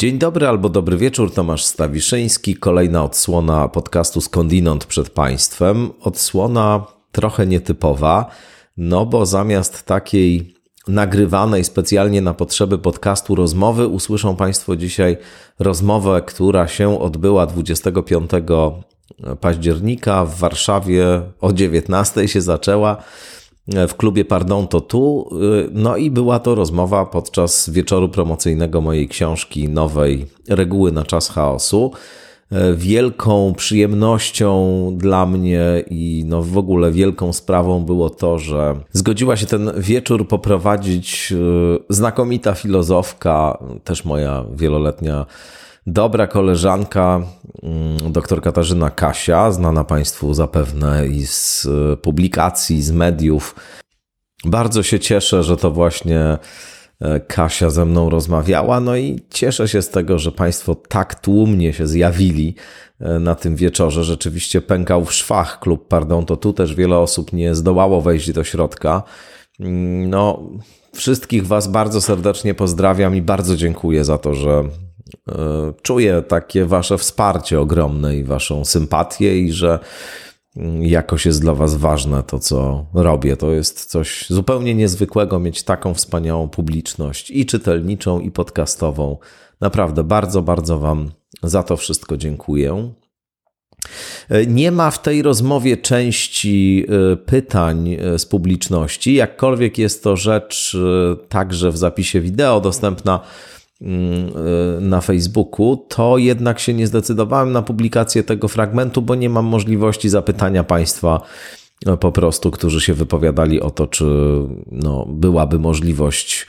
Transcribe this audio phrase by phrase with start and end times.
[0.00, 2.56] Dzień dobry albo dobry wieczór, Tomasz Stawiszyński.
[2.56, 5.90] Kolejna odsłona podcastu Skądinąd przed Państwem.
[6.00, 8.30] Odsłona trochę nietypowa,
[8.76, 10.54] no bo zamiast takiej
[10.88, 15.16] nagrywanej specjalnie na potrzeby podcastu rozmowy, usłyszą Państwo dzisiaj
[15.58, 18.30] rozmowę, która się odbyła 25
[19.40, 22.96] października w Warszawie o 19 się zaczęła
[23.88, 25.30] w klubie Pardon to tu.
[25.72, 31.92] No i była to rozmowa podczas wieczoru promocyjnego mojej książki nowej Reguły na czas chaosu.
[32.76, 39.46] Wielką przyjemnością dla mnie i no w ogóle wielką sprawą było to, że zgodziła się
[39.46, 41.34] ten wieczór poprowadzić
[41.88, 45.26] znakomita filozofka, też moja wieloletnia
[45.86, 47.20] dobra koleżanka,
[47.62, 53.54] mm, dr Katarzyna Kasia, znana Państwu zapewne i z e, publikacji, z mediów.
[54.44, 56.38] Bardzo się cieszę, że to właśnie
[57.00, 61.72] e, Kasia ze mną rozmawiała, no i cieszę się z tego, że Państwo tak tłumnie
[61.72, 62.54] się zjawili
[63.00, 64.04] e, na tym wieczorze.
[64.04, 68.44] Rzeczywiście pękał w szwach klub Pardon, to tu też wiele osób nie zdołało wejść do
[68.44, 69.02] środka.
[69.60, 70.42] Mm, no,
[70.92, 74.64] wszystkich Was bardzo serdecznie pozdrawiam i bardzo dziękuję za to, że
[75.82, 79.78] czuję takie wasze wsparcie ogromne i waszą sympatię i że
[80.56, 83.36] mm, jakoś jest dla was ważne to, co robię.
[83.36, 89.18] To jest coś zupełnie niezwykłego mieć taką wspaniałą publiczność i czytelniczą, i podcastową.
[89.60, 91.10] Naprawdę bardzo, bardzo wam
[91.42, 92.92] za to wszystko dziękuję.
[94.28, 100.76] E, nie ma w tej rozmowie części e, pytań z publiczności, jakkolwiek jest to rzecz
[101.28, 103.20] także w zapisie wideo dostępna
[104.80, 110.08] na Facebooku, to jednak się nie zdecydowałem na publikację tego fragmentu, bo nie mam możliwości
[110.08, 111.22] zapytania Państwa
[111.88, 114.04] y, po prostu, którzy się wypowiadali o to, czy
[114.72, 116.46] no, byłaby możliwość,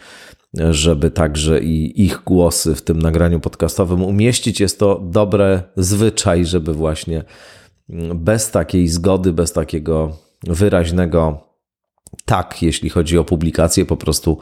[0.71, 4.59] żeby także i ich głosy w tym nagraniu podcastowym umieścić.
[4.59, 7.23] Jest to dobre zwyczaj, żeby właśnie
[7.89, 11.51] mm, bez takiej zgody, bez takiego wyraźnego
[12.25, 14.37] tak, jeśli chodzi o publikację, po prostu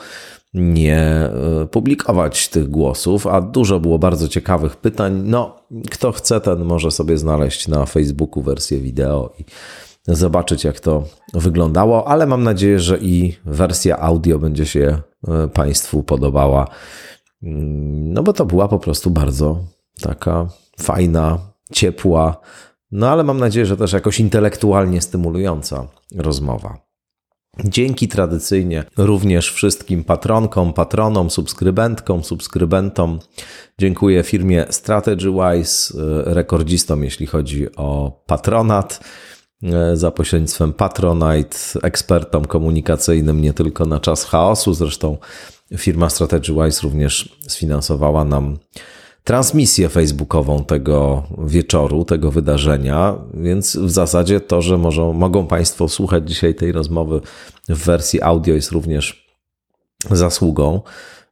[0.54, 1.32] nie e,
[1.72, 5.22] publikować tych głosów, a dużo było bardzo ciekawych pytań.
[5.26, 5.56] No,
[5.92, 9.46] kto chce, ten może sobie znaleźć na Facebooku wersję wideo i
[10.08, 16.04] zobaczyć, jak to wyglądało, ale mam nadzieję, że i wersja audio będzie się e, Państwu
[16.04, 16.68] podobała.
[17.44, 19.60] Mm, no, bo to była po prostu bardzo
[20.02, 20.48] taka
[20.80, 21.38] fajna,
[21.74, 22.42] ciepła,
[22.92, 26.89] no ale mam nadzieję, że też jakoś intelektualnie stymulująca rozmowa.
[27.66, 33.20] Dzięki tradycyjnie również wszystkim patronkom, patronom, subskrybentkom, subskrybentom.
[33.80, 39.00] Dziękuję firmie StrategyWise, e, rekordzistom, jeśli chodzi o patronat
[39.64, 44.74] e, za pośrednictwem Patronite, ekspertom komunikacyjnym nie tylko na czas chaosu.
[44.74, 45.18] Zresztą
[45.78, 48.58] firma StrategyWise również sfinansowała nam
[49.24, 56.30] transmisję facebookową tego wieczoru, tego wydarzenia, więc w zasadzie to, że może, mogą Państwo słuchać
[56.30, 57.22] dzisiaj tej rozmowy
[57.70, 59.30] w wersji audio jest również
[60.12, 60.82] zasługą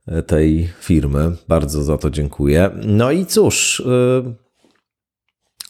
[0.07, 1.31] e, tej firmy.
[1.47, 2.69] Bardzo za to dziękuję.
[2.85, 4.33] No i cóż, e,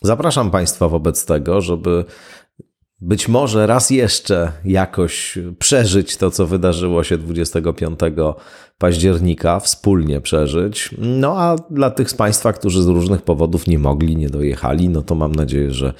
[0.01, 2.05] zapraszam Państwa wobec tego, żeby
[3.01, 7.99] być może raz jeszcze jakoś przeżyć to, co wydarzyło się 25
[8.77, 10.89] października, wspólnie przeżyć.
[10.97, 15.01] No a dla tych z Państwa, którzy z różnych powodów nie mogli, nie dojechali, no
[15.01, 15.93] to mam nadzieję, że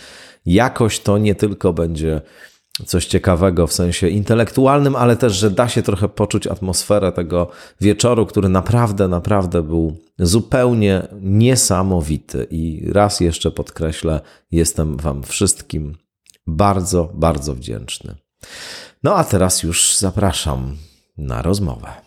[0.46, 2.22] jakoś to nie tylko będzie
[2.86, 7.48] coś ciekawego w sensie intelektualnym, ale też, że da się trochę poczuć atmosferę tego
[7.82, 12.48] wieczoru, który naprawdę, naprawdę był zupełnie niesamowity.
[12.52, 14.22] I raz jeszcze podkreślę,
[14.52, 15.96] jestem Wam wszystkim
[16.48, 18.16] bardzo, bardzo wdzięczny.
[19.04, 20.78] No a teraz już zapraszam
[21.18, 22.07] na rozmowę.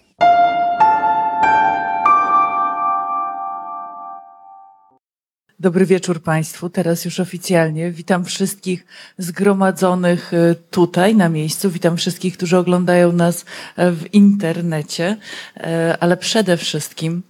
[5.60, 6.70] Dobry wieczór Państwu.
[6.70, 8.86] Teraz już oficjalnie witam wszystkich
[9.18, 11.70] zgromadzonych e, tutaj na miejscu.
[11.70, 13.44] Witam wszystkich, którzy oglądają nas
[13.76, 15.16] e, w internecie,
[15.56, 17.22] e, ale przede wszystkim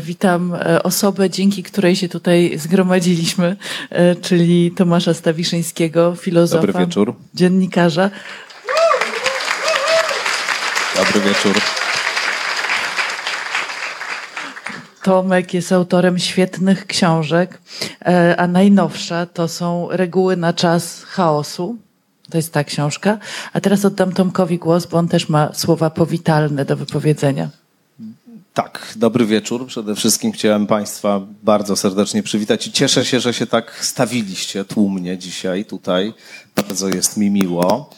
[0.00, 3.56] witam osobę, dzięki której się tutaj zgromadziliśmy,
[4.22, 7.14] czyli Tomasza Stawiszyńskiego, filozofa, Dobry wieczór.
[7.34, 8.10] dziennikarza.
[10.96, 11.73] Dobry wieczór.
[15.04, 17.60] Tomek jest autorem świetnych książek,
[18.06, 21.76] e, a najnowsza to są Reguły na czas chaosu.
[22.30, 23.18] To jest ta książka.
[23.52, 27.48] A teraz oddam Tomkowi głos, bo on też ma słowa powitalne do wypowiedzenia.
[28.54, 29.66] Tak, dobry wieczór.
[29.66, 35.18] Przede wszystkim chciałem Państwa bardzo serdecznie przywitać i cieszę się, że się tak stawiliście tłumnie
[35.18, 36.14] dzisiaj tutaj.
[36.56, 37.90] Bardzo jest mi miło.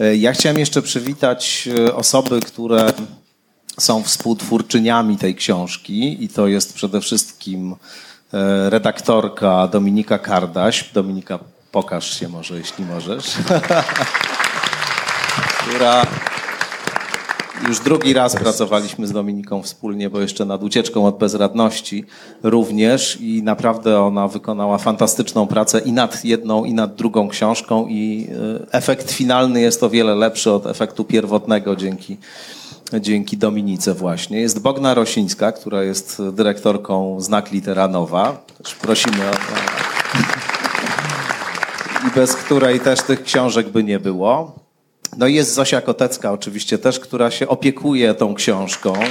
[0.00, 2.92] E, ja chciałem jeszcze przywitać e, osoby, które
[3.78, 7.76] są współtwórczyniami tej książki i to jest przede wszystkim
[8.32, 10.90] e, redaktorka Dominika Kardaś.
[10.92, 11.38] Dominika,
[11.72, 13.26] pokaż się może, jeśli możesz.
[15.66, 16.06] która
[17.68, 22.04] już drugi raz pracowaliśmy z Dominiką wspólnie, bo jeszcze nad ucieczką od bezradności
[22.42, 28.28] również i naprawdę ona wykonała fantastyczną pracę i nad jedną, i nad drugą książką i
[28.70, 32.16] e, efekt finalny jest o wiele lepszy od efektu pierwotnego dzięki,
[33.00, 34.40] dzięki Dominice właśnie.
[34.40, 38.44] Jest Bogna Rosińska, która jest dyrektorką Znak Literanowa.
[38.82, 39.32] Prosimy o...
[42.06, 44.54] I bez której też tych książek by nie było.
[45.16, 48.92] No i jest Zosia Kotecka oczywiście też, która się opiekuje tą książką.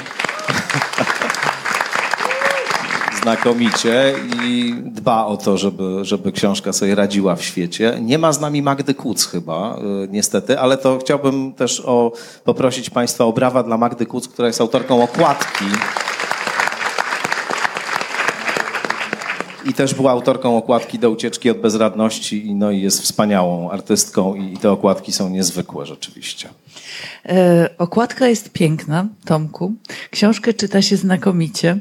[3.26, 4.14] Znakomicie
[4.44, 7.98] i dba o to, żeby, żeby książka sobie radziła w świecie.
[8.02, 12.12] Nie ma z nami Magdy Kuc chyba, y, niestety, ale to chciałbym też o,
[12.44, 15.66] poprosić Państwa o brawa dla Magdy Kuc, która jest autorką okładki
[19.70, 24.58] I też była autorką okładki do ucieczki od bezradności, no i jest wspaniałą artystką i
[24.58, 26.50] te okładki są niezwykłe rzeczywiście.
[27.26, 29.74] E, okładka jest piękna, Tomku.
[30.12, 31.80] Książkę czyta się znakomicie,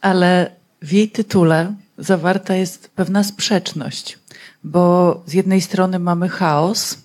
[0.00, 4.18] ale w jej tytule zawarta jest pewna sprzeczność,
[4.64, 6.98] bo z jednej strony mamy chaos,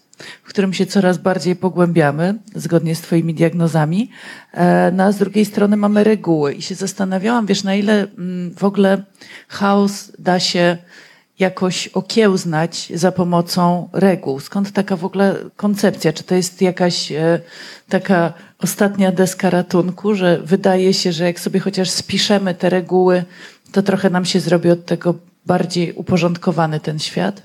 [0.43, 4.09] w którym się coraz bardziej pogłębiamy, zgodnie z Twoimi diagnozami,
[4.53, 6.53] e, no a z drugiej strony mamy reguły.
[6.53, 9.03] I się zastanawiałam, wiesz, na ile mm, w ogóle
[9.47, 10.77] chaos da się
[11.39, 14.39] jakoś okiełznać za pomocą reguł.
[14.39, 16.13] Skąd taka w ogóle koncepcja?
[16.13, 17.39] Czy to jest jakaś e,
[17.89, 23.23] taka ostatnia deska ratunku, że wydaje się, że jak sobie chociaż spiszemy te reguły,
[23.73, 25.15] to trochę nam się zrobi od tego
[25.45, 27.41] bardziej uporządkowany ten świat?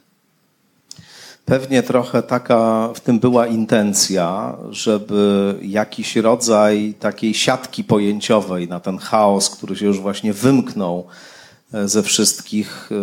[1.44, 8.98] Pewnie trochę taka w tym była intencja, żeby jakiś rodzaj takiej siatki pojęciowej na ten
[8.98, 11.06] chaos, który się już właśnie wymknął
[11.75, 12.94] e, ze wszystkich e,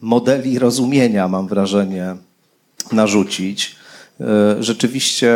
[0.00, 2.16] modeli rozumienia, mam wrażenie,
[2.92, 3.76] narzucić.
[4.20, 5.32] E, rzeczywiście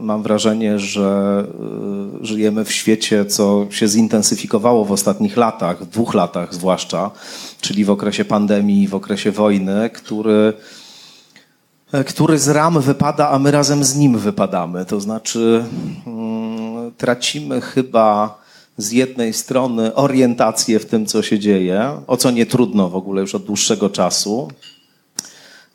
[0.00, 1.44] mam wrażenie, że
[2.20, 7.10] żyjemy w świecie, co się zintensyfikowało w ostatnich latach, dwóch latach zwłaszcza,
[7.60, 10.52] czyli w okresie pandemii w okresie wojny, który
[11.92, 14.84] E, który z ram wypada, a my razem z nim wypadamy.
[14.84, 15.64] To znaczy,
[16.06, 18.38] mm, tracimy chyba
[18.76, 23.20] z jednej strony orientację w tym, co się dzieje, o co nie trudno w ogóle
[23.20, 24.48] już od dłuższego czasu,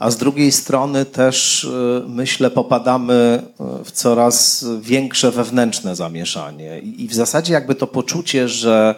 [0.03, 6.79] a z drugiej strony też, e, myślę, popadamy e, w coraz większe wewnętrzne zamieszanie.
[6.79, 8.95] I w zasadzie jakby to poczucie, że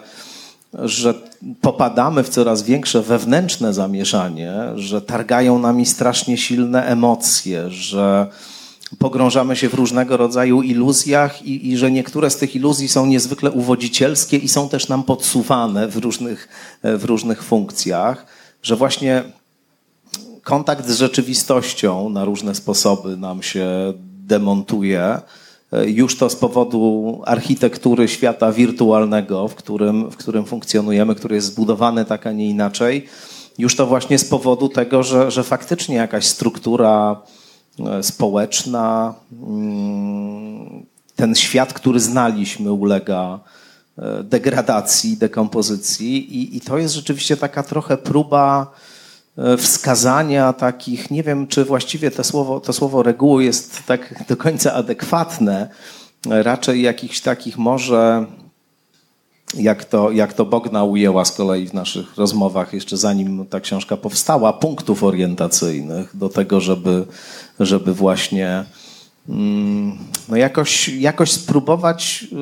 [0.82, 1.14] że
[1.60, 8.26] popadamy w coraz większe wewnętrzne zamieszanie, że targają nami strasznie silne emocje, że
[8.98, 13.50] pogrążamy się w różnego rodzaju iluzjach i, i, że niektóre z tych iluzji są niezwykle
[13.50, 16.48] uwodzicielskie i są też nam podsuwane w różnych,
[16.82, 18.26] w różnych funkcjach,
[18.62, 19.24] że właśnie
[20.46, 23.92] kontakt z rzeczywistością na różne sposoby nam się
[24.26, 25.20] demontuje
[25.72, 31.46] E, już to z powodu architektury świata wirtualnego, w którym, w którym funkcjonujemy, który jest
[31.46, 33.06] zbudowany tak, a nie inaczej.
[33.58, 37.22] Już to właśnie z powodu tego, że, że faktycznie jakaś struktura
[37.78, 40.86] e, społeczna, mm,
[41.16, 43.40] ten świat, który znaliśmy, ulega
[43.98, 48.72] e, degradacji, dekompozycji, i, i to jest rzeczywiście taka trochę próba
[49.58, 54.72] wskazania takich, nie wiem, czy właściwie to słowo, to słowo reguły jest tak do końca
[54.74, 55.68] adekwatne,
[56.26, 58.26] raczej jakichś takich może,
[59.54, 63.96] jak to, jak to Bogna ujęła z kolei w naszych rozmowach, jeszcze zanim ta książka
[63.96, 67.06] powstała, punktów orientacyjnych do tego, żeby,
[67.60, 68.64] żeby właśnie
[70.28, 72.36] no jakoś, jakoś spróbować, y,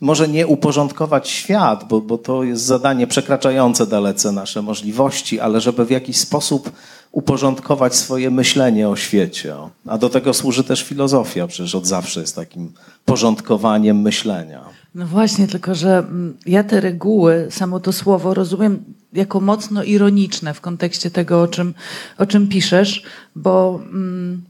[0.00, 5.84] może nie uporządkować świat, bo, bo to jest zadanie przekraczające dalece nasze możliwości, ale żeby
[5.84, 6.72] w jakiś sposób
[7.12, 9.54] uporządkować swoje myślenie o świecie.
[9.86, 12.72] A do tego służy też filozofia, przecież od zawsze jest takim
[13.04, 14.64] porządkowaniem myślenia.
[14.94, 20.54] No właśnie, tylko że mm, ja te reguły, samo to słowo rozumiem jako mocno ironiczne
[20.54, 21.74] w kontekście tego, o czym,
[22.18, 23.02] o czym piszesz,
[23.36, 23.80] bo.
[23.92, 24.42] Mm,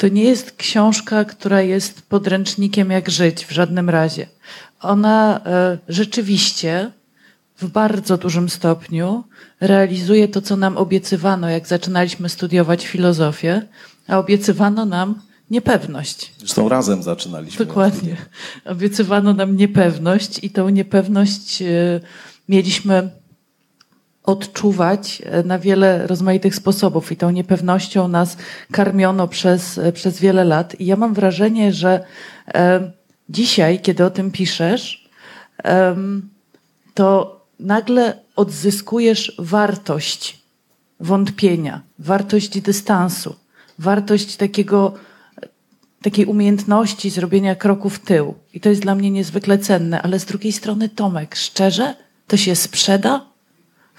[0.00, 4.26] to nie jest książka, która jest podręcznikiem, jak żyć w żadnym razie.
[4.80, 6.90] Ona e, rzeczywiście
[7.58, 9.24] w bardzo dużym stopniu
[9.60, 13.62] realizuje to, co nam obiecywano, jak zaczynaliśmy studiować filozofię,
[14.08, 16.32] a obiecywano nam niepewność.
[16.38, 17.66] Zresztą razem zaczynaliśmy.
[17.66, 18.16] Dokładnie.
[18.64, 22.00] Obiecywano nam niepewność i tą niepewność e,
[22.48, 23.10] mieliśmy
[24.30, 28.36] odczuwać e, na wiele rozmaitych sposobów i tą niepewnością nas
[28.72, 30.80] karmiono przez, e, przez wiele lat.
[30.80, 32.04] I ja mam wrażenie, że
[32.54, 32.90] e,
[33.28, 35.10] dzisiaj, kiedy o tym piszesz,
[36.94, 40.38] to nagle odzyskujesz wartość
[41.00, 43.36] wątpienia, wartość dystansu,
[43.78, 44.94] wartość takiego,
[46.02, 48.34] takiej umiejętności zrobienia kroku w tył.
[48.54, 51.94] I to jest dla mnie niezwykle cenne, ale z drugiej strony, Tomek, szczerze,
[52.26, 53.29] to się sprzeda?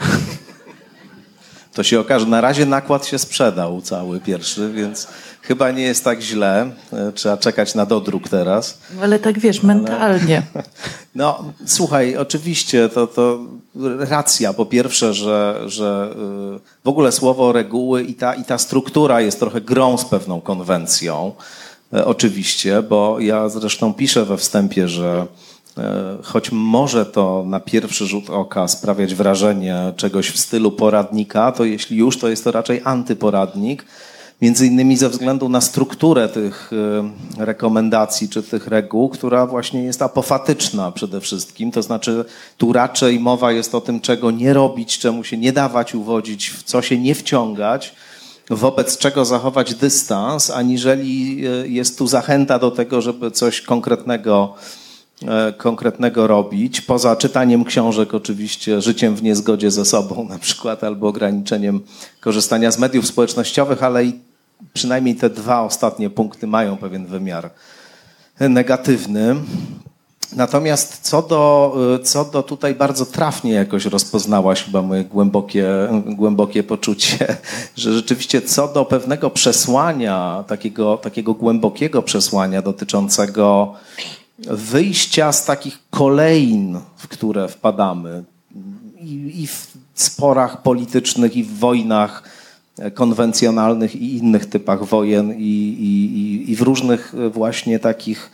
[1.73, 2.25] To się okaże.
[2.25, 5.07] Na razie nakład się sprzedał cały pierwszy, więc
[5.41, 6.71] chyba nie jest tak źle.
[6.93, 8.77] E, trzeba czekać na dodruk teraz.
[9.01, 10.41] Ale tak wiesz, mentalnie.
[11.15, 13.39] No, słuchaj, oczywiście to, to
[13.99, 14.53] racja.
[14.53, 16.09] Po pierwsze, że, że
[16.55, 20.41] y, w ogóle słowo reguły i ta, i ta struktura jest trochę grą z pewną
[20.41, 21.31] konwencją.
[21.93, 25.50] E, oczywiście, bo ja zresztą piszę we wstępie, że e,
[26.23, 31.97] choć może to na pierwszy rzut oka sprawiać wrażenie czegoś w stylu poradnika, to jeśli
[31.97, 33.85] już, to jest to raczej antyporadnik
[34.41, 40.01] Między innymi ze względu na strukturę tych y, rekomendacji czy tych reguł, która właśnie jest
[40.01, 41.71] apofatyczna przede wszystkim.
[41.71, 42.25] To znaczy,
[42.57, 46.63] tu raczej mowa jest o tym, czego nie robić, czemu się nie dawać uwodzić, w
[46.63, 47.95] co się nie wciągać,
[48.49, 54.53] wobec czego zachować dystans, aniżeli y, jest tu zachęta do tego, żeby coś konkretnego
[55.57, 61.81] konkretnego robić, poza czytaniem książek oczywiście, życiem w niezgodzie ze sobą na przykład, albo ograniczeniem
[62.19, 64.19] korzystania z mediów społecznościowych, ale i
[64.73, 67.49] przynajmniej te dwa ostatnie punkty mają pewien wymiar
[68.39, 69.35] negatywny.
[70.35, 75.67] Natomiast co do, co do tutaj bardzo trafnie jakoś rozpoznałaś chyba moje głębokie,
[76.05, 77.35] głębokie poczucie,
[77.75, 83.73] że rzeczywiście co do pewnego przesłania, takiego, takiego głębokiego przesłania dotyczącego
[84.47, 88.23] wyjścia z takich kolejn, w które wpadamy
[88.99, 92.23] i, i w sporach politycznych, i w wojnach,
[92.93, 98.31] konwencjonalnych i innych typach wojen i, i, i w różnych właśnie takich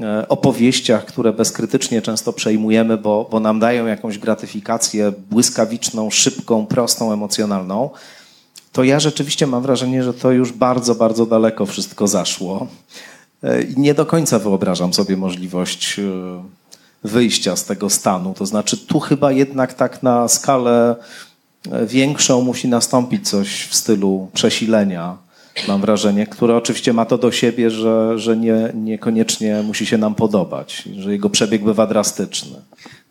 [0.00, 7.12] e, opowieściach, które bezkrytycznie często przejmujemy, bo, bo nam dają jakąś gratyfikację błyskawiczną, szybką, prostą,
[7.12, 7.90] emocjonalną,
[8.72, 12.66] to ja rzeczywiście mam wrażenie, że to już bardzo, bardzo daleko wszystko zaszło.
[13.46, 16.02] E, nie do końca wyobrażam sobie możliwość e,
[17.04, 18.34] wyjścia z tego stanu.
[18.34, 20.96] To znaczy, tu chyba jednak tak na skalę
[21.86, 25.16] większą musi nastąpić coś w stylu przesilenia,
[25.68, 30.14] mam wrażenie, które oczywiście ma to do siebie, że, że nie, niekoniecznie musi się nam
[30.14, 32.56] podobać, że jego przebieg bywa drastyczny.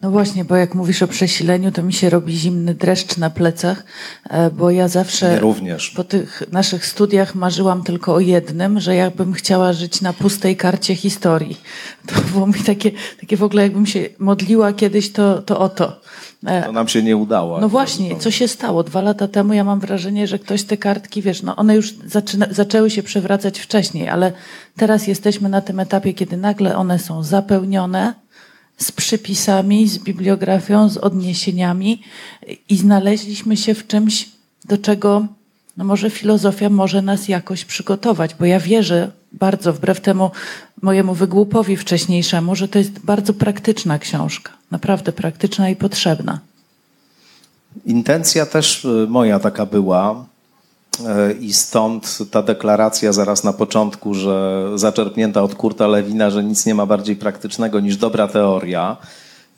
[0.02, 3.84] No właśnie, bo jak mówisz o przesileniu, to mi się robi zimny dreszcz na plecach,
[4.30, 5.90] e, bo ja zawsze również.
[5.90, 10.96] po tych naszych studiach marzyłam tylko o jednym, że jakbym chciała żyć na pustej karcie
[10.96, 11.58] historii.
[12.08, 16.02] To było mi takie, takie w ogóle jakbym się modliła kiedyś, to, to o to
[16.66, 17.62] to nam się nie udało.
[17.62, 18.84] No właśnie, co się stało?
[18.84, 22.46] Dwa lata temu ja mam wrażenie, że ktoś te kartki, wiesz, no one już zaczyna,
[22.52, 24.32] zaczęły się przewracać wcześniej, ale
[24.78, 28.14] teraz jesteśmy na tym etapie, kiedy nagle one są zapełnione
[28.78, 32.02] z przypisami, z bibliografią, z odniesieniami
[32.70, 34.30] i znaleźliśmy się w czymś,
[34.66, 35.28] do czego
[35.78, 40.32] no może filozofia może nas jakoś przygotować, bo ja wierzę bardzo, wbrew temu
[40.82, 44.52] mojemu wygłupowi wcześniejszemu, że to jest bardzo praktyczna książka.
[44.72, 46.40] Naprawdę praktyczna i potrzebna.
[47.86, 50.26] Intencja też y, moja taka była.
[51.00, 56.66] Y, I stąd ta deklaracja zaraz na początku, że zaczerpnięta od Kurta Lewina, że nic
[56.66, 58.98] nie ma bardziej praktycznego niż dobra teoria.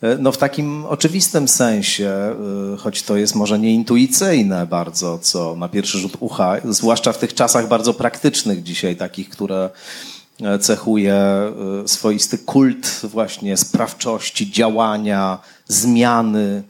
[0.04, 2.34] Y, no w takim oczywistym sensie,
[2.78, 7.68] choć to jest może nieintuicyjne bardzo, co na pierwszy rzut ucha, zwłaszcza w tych czasach
[7.68, 9.70] bardzo praktycznych dzisiaj, takich, które
[10.42, 11.52] E, cechuje e,
[11.86, 15.38] swoisty kult właśnie sprawczości, działania,
[15.68, 16.62] zmiany.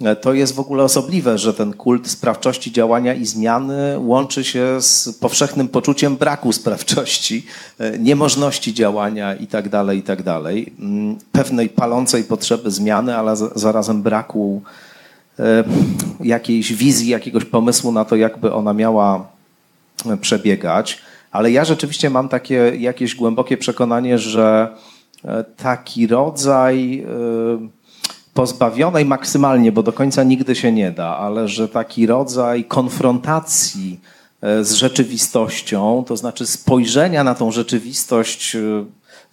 [0.00, 4.76] E, to jest w ogóle osobliwe, że ten kult sprawczości, działania i zmiany łączy się
[4.80, 7.46] z powszechnym poczuciem braku sprawczości,
[7.98, 10.44] niemożności działania itd., tak itd., tak
[10.80, 14.62] mm, pewnej palącej potrzeby zmiany, ale zarazem braku
[16.20, 19.26] jakiejś wizji, jakiegoś pomysłu na to, jakby ona miała
[20.20, 20.98] przebiegać.
[21.30, 24.68] Ale ja rzeczywiście mam takie jakieś głębokie przekonanie, że
[25.24, 27.68] e, taki rodzaj e,
[28.40, 34.00] pozbawionej maksymalnie, bo do końca nigdy się nie da, ale że taki rodzaj konfrontacji
[34.42, 38.56] e, z rzeczywistością, to znaczy spojrzenia na tą rzeczywistość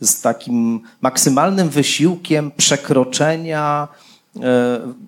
[0.02, 3.88] z takim maksymalnym wysiłkiem przekroczenia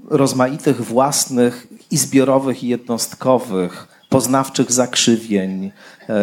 [0.10, 5.72] rozmaitych własnych i zbiorowych i jednostkowych poznawczych zakrzywień,
[6.10, 6.16] e,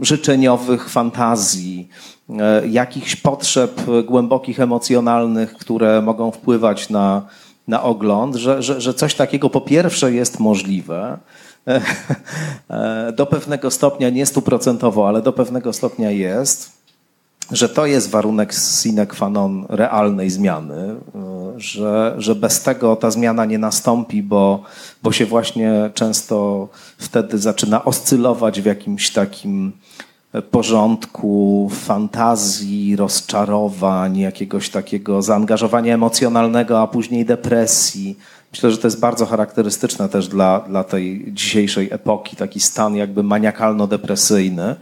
[0.00, 1.88] życzeniowych fantazji,
[2.30, 7.22] e, jakichś potrzeb głębokich, emocjonalnych, które mogą wpływać na,
[7.68, 11.18] na ogląd, że, że, że coś takiego po pierwsze jest możliwe,
[12.70, 16.77] e, do pewnego stopnia, nie stuprocentowo, ale do pewnego stopnia jest.
[17.52, 20.94] Że to jest warunek sine qua non realnej zmiany,
[21.56, 24.62] że, że bez tego ta zmiana nie nastąpi, bo,
[25.02, 29.72] bo się właśnie często wtedy zaczyna oscylować w jakimś takim
[30.50, 38.18] porządku, fantazji, rozczarowań, jakiegoś takiego zaangażowania emocjonalnego, a później depresji.
[38.52, 43.22] Myślę, że to jest bardzo charakterystyczne też dla, dla tej dzisiejszej epoki, taki stan jakby
[43.22, 44.74] maniakalno-depresyjny.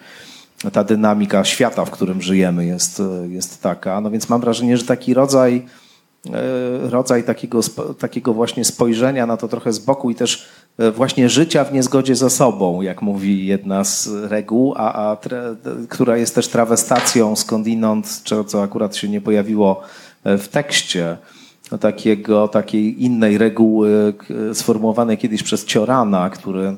[0.72, 4.00] Ta dynamika świata, w którym żyjemy, jest, jest taka.
[4.00, 5.66] No więc mam wrażenie, że taki rodzaj
[6.34, 7.60] E, rodzaj takiego,
[7.98, 10.48] takiego właśnie spojrzenia na to trochę z boku i też
[10.78, 15.16] e, właśnie życia w niezgodzie ze sobą, jak mówi jedna z reguł, a, a
[15.88, 19.80] która jest też trawestacją skądinąd, co, co akurat się nie pojawiło
[20.25, 21.16] e, w tekście,
[21.80, 24.14] takiego, takiej innej reguły
[24.52, 26.76] sformułowanej kiedyś przez Ciorana, który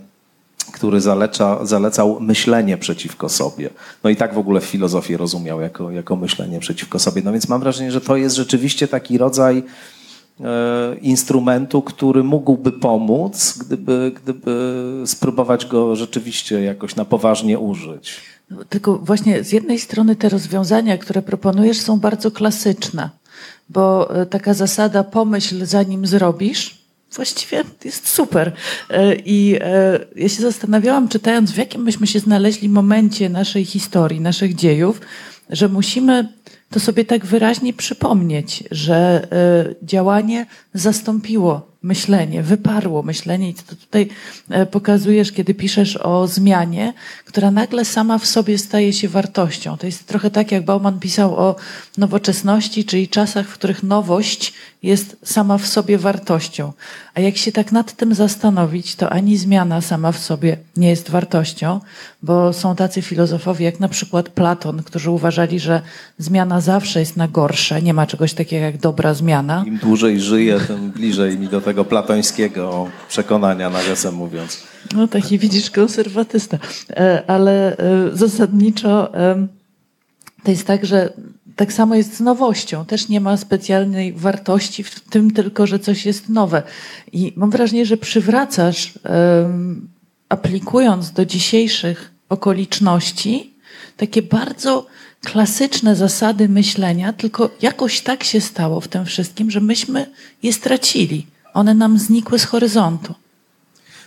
[0.72, 3.70] który zaleca, zalecał myślenie przeciwko sobie.
[4.04, 7.22] No i tak w ogóle filozofię rozumiał jako, jako myślenie przeciwko sobie.
[7.24, 9.62] No więc mam wrażenie, że to jest rzeczywiście taki rodzaj
[10.40, 18.20] e, instrumentu, który mógłby pomóc, gdyby, gdyby spróbować go rzeczywiście jakoś na poważnie użyć.
[18.68, 23.10] Tylko właśnie z jednej strony te rozwiązania, które proponujesz, są bardzo klasyczne,
[23.68, 26.77] bo e, taka zasada pomyśl zanim zrobisz,
[27.12, 28.52] właściwie jest super.
[28.90, 34.20] E, I e, ja się zastanawiałam, czytając, w jakim myśmy się znaleźli momencie naszej historii,
[34.20, 35.00] naszych dziejów,
[35.50, 36.28] że musimy
[36.70, 44.08] to sobie tak wyraźnie przypomnieć, że e, działanie zastąpiło myślenie, wyparło myślenie i to tutaj
[44.50, 46.92] e, pokazujesz, kiedy piszesz o zmianie,
[47.24, 49.76] która nagle sama w sobie staje się wartością.
[49.76, 51.56] To jest trochę tak, jak Bauman pisał o
[51.98, 56.72] nowoczesności, czyli czasach, w których nowość jest sama w sobie wartością.
[57.14, 61.10] A jak się tak nad tym zastanowić, to ani zmiana sama w sobie nie jest
[61.10, 61.80] wartością,
[62.22, 65.82] bo są tacy filozofowie jak na przykład Platon, którzy uważali, że
[66.18, 69.64] zmiana zawsze jest na gorsze, nie ma czegoś takiego jak dobra zmiana.
[69.66, 74.62] Im dłużej żyję, tym bliżej mi do tego platońskiego przekonania, nawiasem mówiąc.
[74.94, 76.58] No taki widzisz, konserwatysta.
[76.90, 77.76] E, ale e,
[78.12, 79.12] zasadniczo
[80.44, 81.12] to jest tak, że
[81.56, 82.84] tak samo jest z nowością.
[82.84, 86.62] Też nie ma specjalnej wartości w tym tylko, że coś jest nowe.
[87.12, 88.98] I mam wrażenie, że przywracasz,
[90.28, 93.54] aplikując do dzisiejszych okoliczności,
[93.96, 94.86] takie bardzo
[95.24, 100.06] klasyczne zasady myślenia, tylko jakoś tak się stało w tym wszystkim, że myśmy
[100.42, 101.26] je stracili.
[101.58, 103.14] One nam znikły z horyzontu.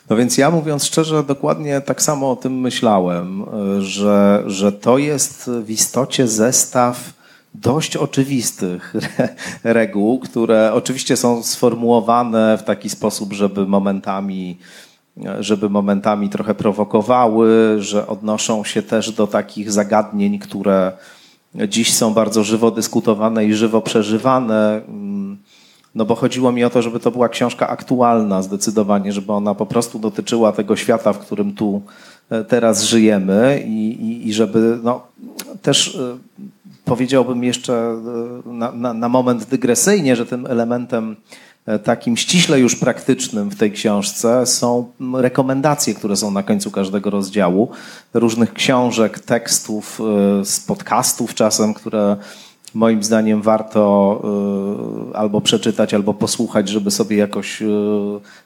[0.10, 3.46] No więc ja mówiąc szczerze, dokładnie tak samo o tym myślałem,
[3.80, 7.14] że, że to jest w istocie zestaw
[7.54, 8.94] dość oczywistych
[9.64, 14.58] reguł, które oczywiście są sformułowane w taki sposób, żeby momentami,
[15.40, 20.92] żeby momentami trochę prowokowały, że odnoszą się też do takich zagadnień, które
[21.68, 24.82] dziś są bardzo żywo dyskutowane i żywo przeżywane.
[25.96, 29.66] No bo chodziło mi o to, żeby to była książka aktualna zdecydowanie, żeby ona po
[29.66, 31.82] prostu dotyczyła tego świata, w którym tu
[32.30, 35.08] e, teraz żyjemy i, i, i żeby no,
[35.62, 36.18] też e,
[36.86, 41.16] powiedziałbym jeszcze e, na, na, na moment dygresyjnie, że tym elementem
[41.84, 47.70] takim ściśle już praktycznym w tej książce są rekomendacje, które są na końcu każdego rozdziału,
[48.14, 50.00] różnych książek, tekstów,
[50.44, 52.18] z podcastów czasem, które
[52.74, 54.22] moim zdaniem warto
[55.12, 57.66] y, albo przeczytać, albo posłuchać, żeby sobie jakoś y,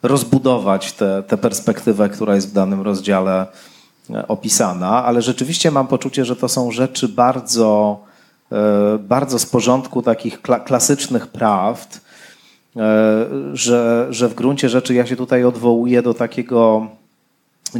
[0.04, 0.94] rozbudować
[1.28, 3.48] tę perspektywę, która jest w danym rozdziale
[4.10, 8.00] e, opisana, ale rzeczywiście mam poczucie, że to są rzeczy bardzo,
[8.52, 12.02] e, bardzo z porządku takich klasycznych prawd,
[12.76, 16.88] e, że, że w gruncie rzeczy ja się tutaj odwołuję do takiego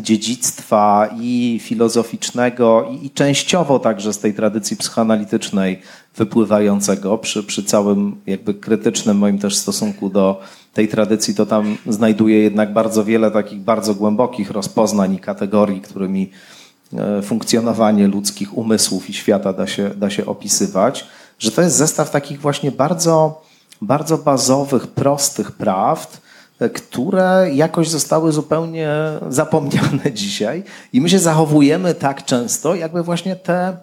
[0.02, 5.82] dziedzictwa i filozoficznego, i, i, częściowo także z tej tradycji psychoanalitycznej
[6.16, 10.42] wypływającego przy, przy całym jakby krytycznym moim też stosunku do
[10.74, 16.32] tej tradycji, to tam znajduję jednak bardzo wiele takich bardzo głębokich rozpoznań i kategorii, którymi
[16.94, 21.06] e, funkcjonowanie ludzkich umysłów i świata da się, da się opisywać,
[21.40, 23.42] że to jest zestaw takich właśnie bardzo,
[23.82, 26.25] bardzo bazowych, prostych prawd,
[26.74, 28.90] które jakoś zostały zupełnie
[29.30, 30.64] zapomniane dzisiaj
[30.94, 33.78] i my się zachowujemy tak często, jakby właśnie te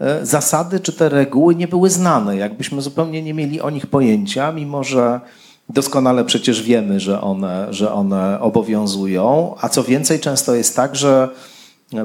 [0.00, 4.52] e, zasady czy te reguły nie były znane, jakbyśmy zupełnie nie mieli o nich pojęcia,
[4.52, 5.20] mimo że
[5.68, 11.28] doskonale przecież wiemy, że one, że one obowiązują, a co więcej często jest tak, że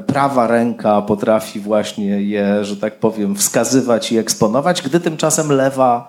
[0.06, 6.08] prawa ręka potrafi właśnie je, że tak powiem, wskazywać i eksponować, gdy tymczasem lewa,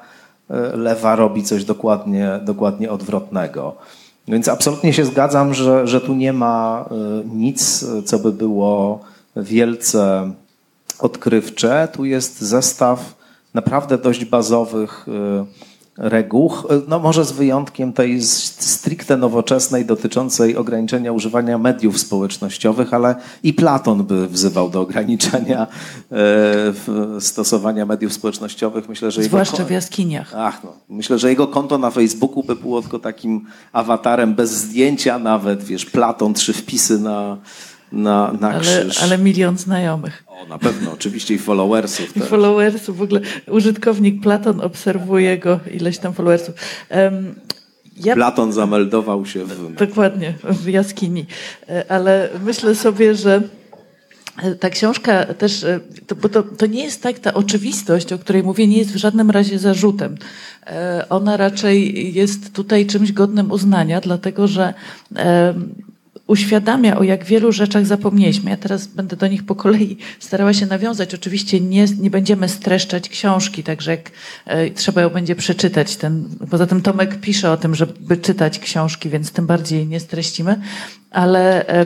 [0.50, 3.76] e, lewa robi coś dokładnie, dokładnie odwrotnego.
[4.28, 9.00] Więc absolutnie się zgadzam, że, że tu nie ma e, nic, co by było
[9.36, 10.32] wielce
[11.00, 11.88] odkrywcze.
[11.94, 13.16] Tu jest zestaw
[13.54, 15.06] naprawdę dość bazowych
[16.00, 16.54] reguł,
[16.88, 24.04] no może z wyjątkiem tej stricte nowoczesnej dotyczącej ograniczenia używania mediów społecznościowych, ale i Platon
[24.04, 25.68] by wzywał do ograniczenia
[26.12, 28.90] e, stosowania mediów społecznościowych.
[28.90, 30.34] Myślę, że Zwłaszcza jego, w jaskiniach.
[30.38, 35.20] Ach, no, myślę, że jego konto na Facebooku by było tylko takim awatarem bez zdjęcia
[35.20, 37.38] nawet, wiesz, Platon, trzy wpisy na,
[37.92, 39.04] na, na ale, krzyż.
[39.04, 40.24] Ale milion znajomych.
[40.40, 42.18] O, na pewno, oczywiście i followersów.
[42.18, 42.30] I też.
[42.30, 46.56] followersów, w ogóle użytkownik Platon obserwuje go, ileś tam followersów.
[46.90, 47.36] Um,
[48.04, 48.16] ja...
[48.16, 49.76] Platon zameldował się w...
[49.76, 51.26] Dokładnie, w jaskini.
[51.70, 53.42] E, ale myślę sobie, że
[54.44, 58.20] e, ta książka też, e, to, bo to, to nie jest tak, ta oczywistość, o
[58.20, 60.18] której mówię, nie jest w żadnym razie zarzutem.
[61.10, 64.74] Ona raczej jest tutaj czymś godnym uznania, dlatego że
[66.30, 68.50] uświadamia, o jak wielu rzeczach zapomnieliśmy.
[68.50, 71.14] Ja teraz będę do nich po kolei starała się nawiązać.
[71.14, 74.12] Oczywiście nie, nie będziemy streszczać książki, także jak
[74.46, 75.96] e, trzeba ją będzie przeczytać.
[75.96, 80.62] Ten, poza tym Tomek pisze o tym, żeby czytać książki, więc tym bardziej nie streścimy.
[81.12, 81.86] Ale e,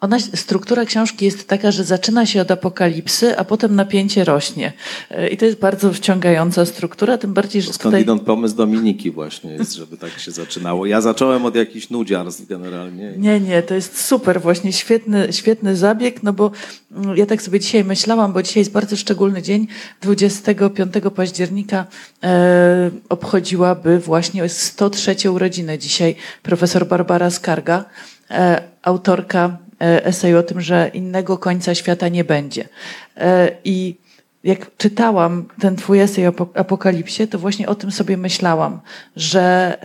[0.00, 4.72] ona, struktura książki jest taka, że zaczyna się od apokalipsy, a potem napięcie rośnie.
[5.10, 8.36] E, I to jest bardzo wciągająca struktura, tym bardziej, że Skądinąd tutaj...
[8.36, 10.86] pomysł Dominiki właśnie jest, żeby tak się zaczynało.
[10.86, 13.14] Ja zacząłem od jakichś nudziarstw generalnie.
[13.16, 16.50] Nie, nie, to jest super, właśnie świetny, świetny zabieg, no bo
[16.92, 19.66] mm, ja tak sobie dzisiaj myślałam, bo dzisiaj jest bardzo szczególny dzień.
[20.02, 21.86] 25 października
[22.22, 27.84] e, obchodziłaby właśnie 103 urodziny dzisiaj profesor Barbara Skarga,
[28.30, 32.68] e, autorka esej o tym, że innego końca świata nie będzie.
[33.16, 33.96] E, I
[34.44, 38.80] jak czytałam ten twój esej o apokalipsie, to właśnie o tym sobie myślałam,
[39.16, 39.76] że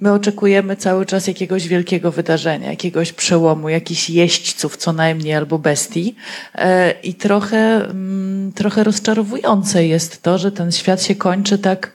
[0.00, 6.16] my oczekujemy cały czas jakiegoś wielkiego wydarzenia, jakiegoś przełomu, jakichś jeźdźców co najmniej albo bestii.
[6.54, 11.92] E, I trochę, mm, trochę rozczarowujące jest to, że ten świat się kończy tak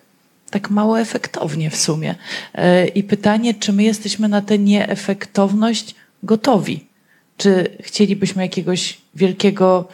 [0.50, 2.16] tak mało efektownie w sumie.
[2.96, 6.86] I pytanie, czy my jesteśmy na tę nieefektowność gotowi?
[7.38, 9.88] Czy chcielibyśmy jakiegoś wielkiego,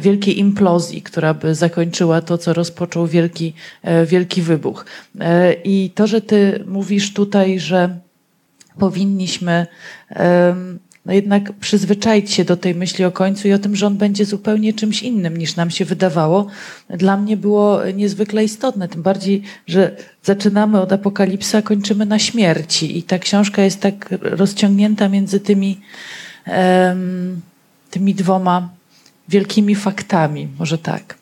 [0.00, 4.86] wielkiej implozji, która by zakończyła to, co rozpoczął wielki, e, wielki wybuch?
[5.20, 7.98] E, I to, że ty mówisz tutaj, że
[8.78, 9.66] powinniśmy
[11.06, 14.24] no jednak przyzwyczaić się do tej myśli o końcu i o tym, że on będzie
[14.24, 16.46] zupełnie czymś innym niż nam się wydawało,
[16.88, 18.88] dla mnie było niezwykle istotne.
[18.88, 22.98] Tym bardziej, że zaczynamy od apokalipsy, a kończymy na śmierci.
[22.98, 25.80] I ta książka jest tak rozciągnięta między tymi,
[26.46, 27.40] um,
[27.90, 28.68] tymi dwoma
[29.28, 31.20] wielkimi faktami, może tak.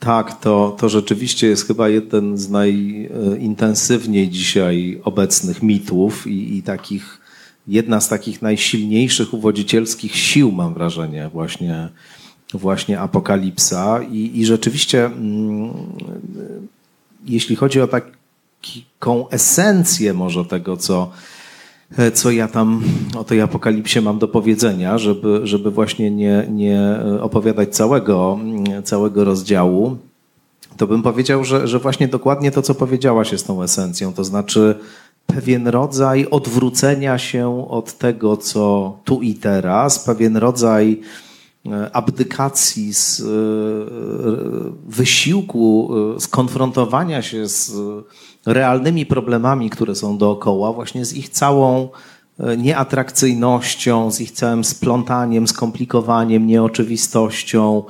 [0.00, 7.20] Tak, to, to rzeczywiście jest chyba jeden z najintensywniej dzisiaj obecnych mitów i, i takich
[7.68, 11.88] jedna z takich najsilniejszych uwodzicielskich sił, mam wrażenie, właśnie,
[12.54, 14.02] właśnie apokalipsa.
[14.02, 15.70] I, i rzeczywiście, mm,
[17.24, 21.10] jeśli chodzi o taką esencję może tego, co,
[22.14, 22.82] co ja tam
[23.16, 26.80] o tej apokalipsie mam do powiedzenia, żeby, żeby właśnie nie, nie
[27.20, 28.38] opowiadać całego,
[28.84, 29.98] całego rozdziału,
[30.76, 34.12] to bym powiedział, że, że właśnie dokładnie to, co powiedziałaś, jest tą esencją.
[34.12, 34.74] To znaczy,
[35.26, 41.00] pewien rodzaj odwrócenia się od tego, co tu i teraz, pewien rodzaj
[41.66, 43.24] e, abdykacji z e,
[44.86, 47.72] wysiłku e, skonfrontowania się z
[48.46, 51.88] realnymi problemami, które są dookoła, właśnie z ich całą
[52.58, 57.82] nieatrakcyjnością, z ich całym splątaniem, skomplikowaniem, nieoczywistością,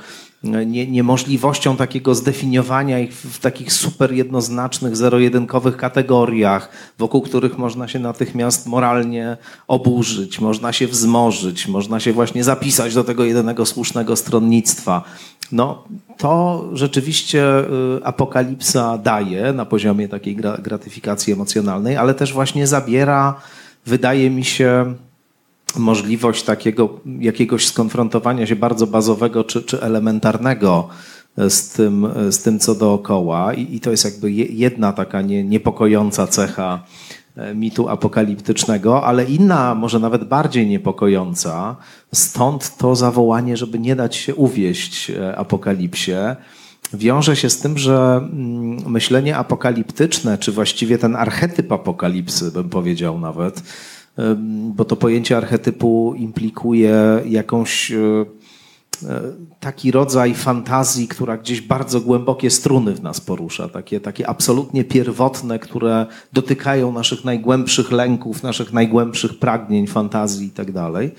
[0.46, 7.98] nie, niemożliwością takiego zdefiniowania ich w takich super jednoznacznych, zero-jedynkowych kategoriach, wokół których można się
[7.98, 9.36] natychmiast moralnie
[9.68, 15.04] oburzyć, można się wzmożyć, można się właśnie zapisać do tego jedynego słusznego stronnictwa.
[15.52, 15.84] No,
[16.16, 17.58] to rzeczywiście
[17.98, 23.40] y, apokalipsa daje na poziomie takiej gratyfikacji emocjonalnej, ale też właśnie zabiera,
[23.86, 24.94] wydaje mi się,
[25.76, 30.88] możliwość takiego jakiegoś skonfrontowania się bardzo bazowego czy, czy elementarnego
[31.36, 33.54] z tym, z tym, co dookoła.
[33.54, 36.82] I, I, to jest jakby jedna taka nie, niepokojąca cecha
[37.36, 41.76] e, mitu apokaliptycznego, ale inna, może nawet bardziej niepokojąca,
[42.14, 46.12] stąd to zawołanie, żeby nie dać się uwieść e, apokalipsie,
[46.94, 53.20] wiąże się z tym, że mm, myślenie apokaliptyczne, czy właściwie ten archetyp apokalipsy, bym powiedział
[53.20, 53.62] nawet,
[54.74, 57.96] bo to pojęcie archetypu implikuje jakąś e,
[59.08, 59.22] e,
[59.60, 65.58] taki rodzaj fantazji, która gdzieś bardzo głębokie struny w nas porusza, takie, takie absolutnie pierwotne,
[65.58, 71.10] które dotykają naszych najgłębszych lęków, naszych najgłębszych pragnień, fantazji i tak dalej.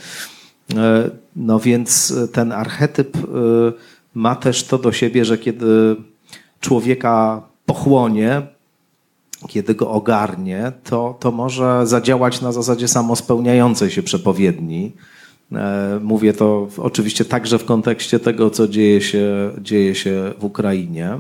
[1.36, 3.18] No więc ten archetyp
[4.14, 5.96] ma też to do siebie, że kiedy
[6.60, 8.42] człowieka pochłonie,
[9.48, 14.92] kiedy go ogarnie, to, to może zadziałać na zasadzie samospełniającej się przepowiedni.
[15.52, 21.20] E, mówię to oczywiście także w kontekście tego, co dzieje się, dzieje się w Ukrainie.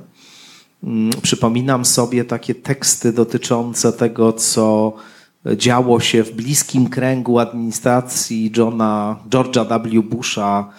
[0.83, 4.93] Mm, przypominam sobie takie teksty dotyczące tego, co
[5.55, 10.03] działo się w bliskim kręgu administracji Johna, George'a W.
[10.03, 10.69] Busha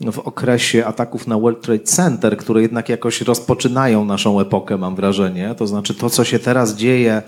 [0.00, 5.54] w okresie ataków na World Trade Center, które jednak jakoś rozpoczynają naszą epokę, mam wrażenie.
[5.58, 7.22] To znaczy to, co się teraz dzieje,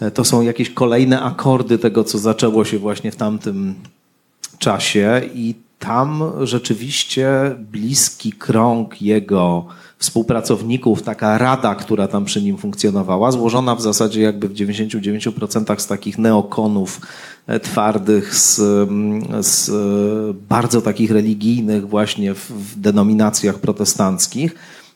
[0.00, 3.74] e, to są jakieś kolejne akordy tego, co zaczęło się właśnie w tamtym
[4.58, 9.66] czasie i tam rzeczywiście bliski krąg jego
[9.98, 15.86] współpracowników, taka rada, która tam przy nim funkcjonowała, złożona w zasadzie jakby w 99% z
[15.86, 17.00] takich neokonów
[17.46, 19.70] e, twardych, z, mm, z
[20.48, 24.54] bardzo takich religijnych właśnie w, w denominacjach protestanckich.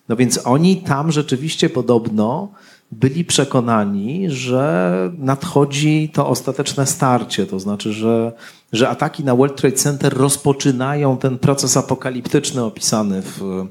[0.08, 2.48] No więc oni tam rzeczywiście podobno
[2.92, 8.32] byli przekonani, że nadchodzi to ostateczne starcie, to znaczy, że,
[8.72, 13.66] że ataki na World Trade Center rozpoczynają ten proces apokaliptyczny opisany w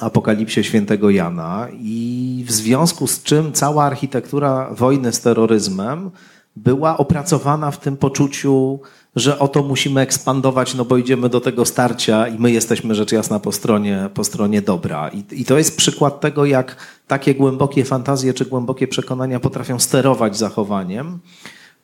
[0.00, 6.10] Apokalipsie świętego Jana i w związku z czym cała architektura wojny z terroryzmem
[6.56, 8.80] była opracowana w tym poczuciu,
[9.16, 13.38] że oto musimy ekspandować, no bo idziemy do tego starcia i my jesteśmy rzecz jasna
[13.38, 15.08] po stronie, po stronie dobra.
[15.08, 20.36] I, I to jest przykład tego, jak takie głębokie fantazje czy głębokie przekonania potrafią sterować
[20.36, 21.18] zachowaniem.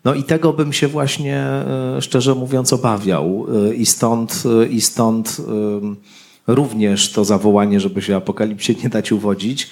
[0.04, 3.46] No i tego bym się właśnie, e, szczerze mówiąc, obawiał.
[3.68, 5.40] E, I stąd, e, i stąd
[6.46, 9.70] również to zawołanie, żeby się apokalipsie nie dać uwodzić.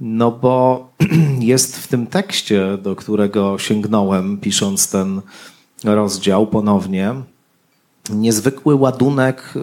[0.00, 0.88] No bo
[1.40, 5.20] jest w tym tekście, do którego sięgnąłem, pisząc ten
[5.84, 7.14] rozdział ponownie,
[8.10, 9.60] niezwykły ładunek y,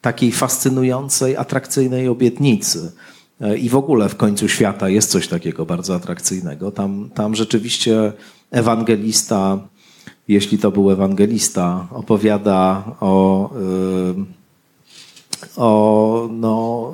[0.00, 2.92] takiej fascynującej, atrakcyjnej obietnicy.
[3.42, 6.70] Y, I w ogóle w końcu świata jest coś takiego bardzo atrakcyjnego.
[6.70, 8.12] Tam, tam rzeczywiście
[8.50, 9.58] ewangelista,
[10.28, 14.37] jeśli to był ewangelista, opowiada o, y,
[15.58, 16.92] o no,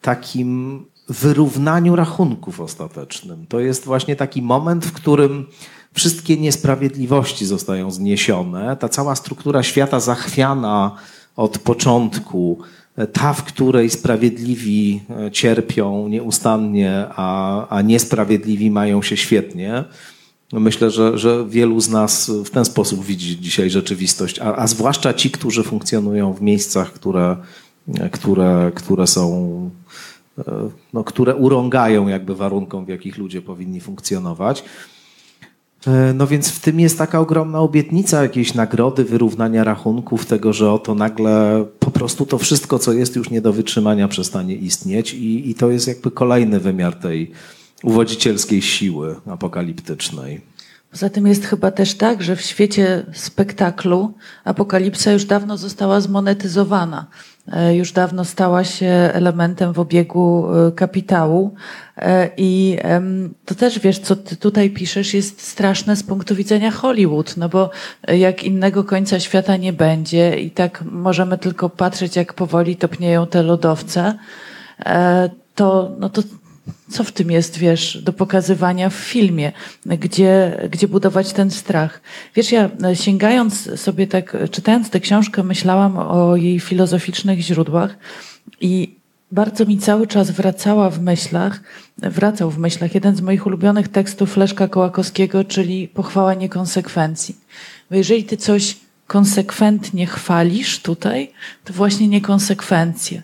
[0.00, 3.46] takim wyrównaniu rachunków ostatecznym.
[3.48, 5.46] To jest właśnie taki moment, w którym
[5.92, 8.76] wszystkie niesprawiedliwości zostają zniesione.
[8.76, 10.96] Ta cała struktura świata zachwiana
[11.36, 12.58] od początku,
[13.12, 19.84] ta, w której sprawiedliwi e, cierpią nieustannie, a, a niesprawiedliwi mają się świetnie.
[20.52, 25.14] Myślę, że, że wielu z nas w ten sposób widzi dzisiaj rzeczywistość, a, a zwłaszcza
[25.14, 27.36] ci, którzy funkcjonują w miejscach, które,
[28.12, 29.70] które, które są
[30.38, 30.42] e,
[30.92, 34.64] no, które urągają jakby warunkom, w jakich ludzie powinni funkcjonować.
[35.86, 40.72] E, no więc w tym jest taka ogromna obietnica jakiejś nagrody, wyrównania rachunków, tego, że
[40.72, 45.50] oto nagle po prostu to wszystko, co jest już nie do wytrzymania, przestanie istnieć i,
[45.50, 47.30] i to jest jakby kolejny wymiar tej
[47.82, 50.40] uwodzicielskiej siły apokaliptycznej.
[50.90, 57.06] Poza tym jest chyba też tak, że w świecie spektaklu apokalipsa już dawno została zmonetyzowana.
[57.52, 61.54] E, już dawno stała się elementem w obiegu e, kapitału.
[61.96, 62.78] E, I
[63.44, 67.70] to też wiesz, co ty tutaj piszesz, jest straszne z punktu widzenia Hollywood, no bo
[68.08, 73.42] jak innego końca świata nie będzie i tak możemy tylko patrzeć, jak powoli topnieją te
[73.42, 74.18] lodowce,
[75.54, 76.22] to, no to
[76.90, 79.52] co w tym jest, wiesz, do pokazywania w filmie,
[79.86, 82.00] gdzie, gdzie budować ten strach.
[82.34, 87.96] Wiesz, ja sięgając sobie tak, czytając tę książkę, myślałam o jej filozoficznych źródłach
[88.60, 88.96] i
[89.32, 91.60] bardzo mi cały czas wracała w myślach,
[91.98, 97.36] wracał w myślach jeden z moich ulubionych tekstów Leszka Kołakowskiego, czyli pochwała niekonsekwencji.
[97.90, 101.30] Bo jeżeli ty coś konsekwentnie chwalisz tutaj,
[101.64, 103.22] to właśnie niekonsekwencje.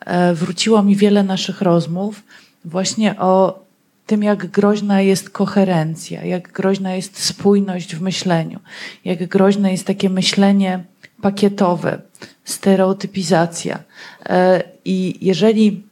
[0.00, 2.22] E, wróciło mi wiele naszych rozmów,
[2.64, 3.62] właśnie o
[4.06, 8.60] tym, jak groźna jest koherencja, jak groźna jest spójność w myśleniu,
[9.04, 10.84] jak groźne jest takie myślenie
[11.22, 12.00] pakietowe,
[12.44, 13.78] stereotypizacja.
[14.26, 15.82] E, I jeżeli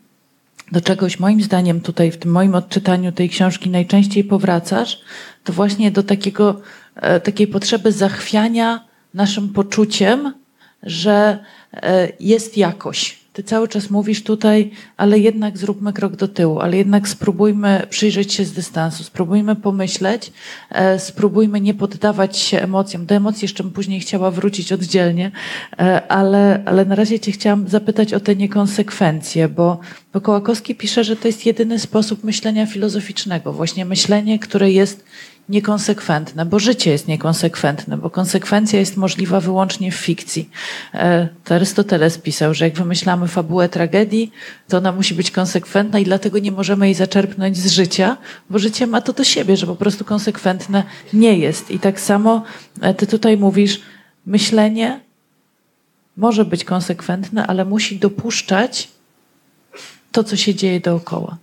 [0.73, 5.01] do czegoś moim zdaniem tutaj w tym moim odczytaniu tej książki najczęściej powracasz,
[5.45, 6.61] to właśnie do takiego,
[6.97, 10.35] e, takiej potrzeby zachwiania naszym poczuciem,
[10.83, 11.39] że
[11.73, 16.77] e, jest jakoś, ty cały czas mówisz tutaj, ale jednak zróbmy krok do tyłu, ale
[16.77, 20.33] jednak spróbujmy przyjrzeć się z dystansu, spróbujmy pomyśleć,
[20.71, 23.07] e, spróbujmy nie poddawać się emocjom.
[23.07, 25.31] Do emocji jeszcze później chciała wrócić oddzielnie,
[25.79, 29.81] e, ale, ale na razie cię chciałam zapytać o te niekonsekwencje, bo,
[30.13, 35.05] bo Kołakowski pisze, że to jest jedyny sposób myślenia filozoficznego, właśnie myślenie, które jest
[35.51, 40.51] niekonsekwentne, bo życie jest niekonsekwentne, bo konsekwencja jest możliwa wyłącznie w fikcji.
[40.95, 44.33] E, to Arystoteles pisał, że jak wymyślamy fabułę tragedii,
[44.69, 48.17] to ona musi być konsekwentna i dlatego nie możemy jej zaczerpnąć z życia,
[48.51, 51.71] bo życie ma to do siebie, że po prostu konsekwentne nie jest.
[51.71, 52.43] I tak samo
[52.81, 53.81] e, ty tutaj mówisz,
[54.27, 55.01] myślenie
[56.17, 58.89] może być konsekwentne, ale musi dopuszczać
[60.13, 61.37] to, co się dzieje dookoła.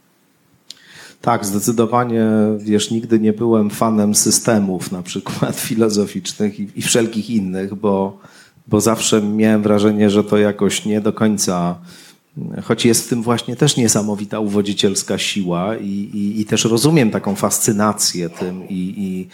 [1.21, 2.25] Tak, zdecydowanie,
[2.57, 8.19] wiesz, nigdy nie byłem fanem systemów, na przykład filozoficznych i, i wszelkich innych, bo,
[8.67, 11.75] bo zawsze miałem wrażenie, że to jakoś nie do końca,
[12.63, 17.35] choć jest w tym właśnie też niesamowita uwodzicielska siła i, i, i też rozumiem taką
[17.35, 19.27] fascynację tym i,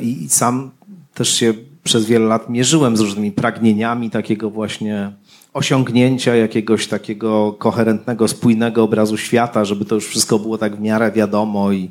[0.00, 0.70] i, i sam
[1.14, 5.12] też się przez wiele lat mierzyłem z różnymi pragnieniami takiego właśnie
[5.58, 11.12] osiągnięcia jakiegoś takiego koherentnego, spójnego obrazu świata, żeby to już wszystko było tak w miarę
[11.12, 11.90] wiadomo i,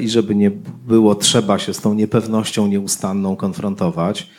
[0.00, 0.50] i żeby nie
[0.86, 4.30] było trzeba się z tą niepewnością nieustanną konfrontować.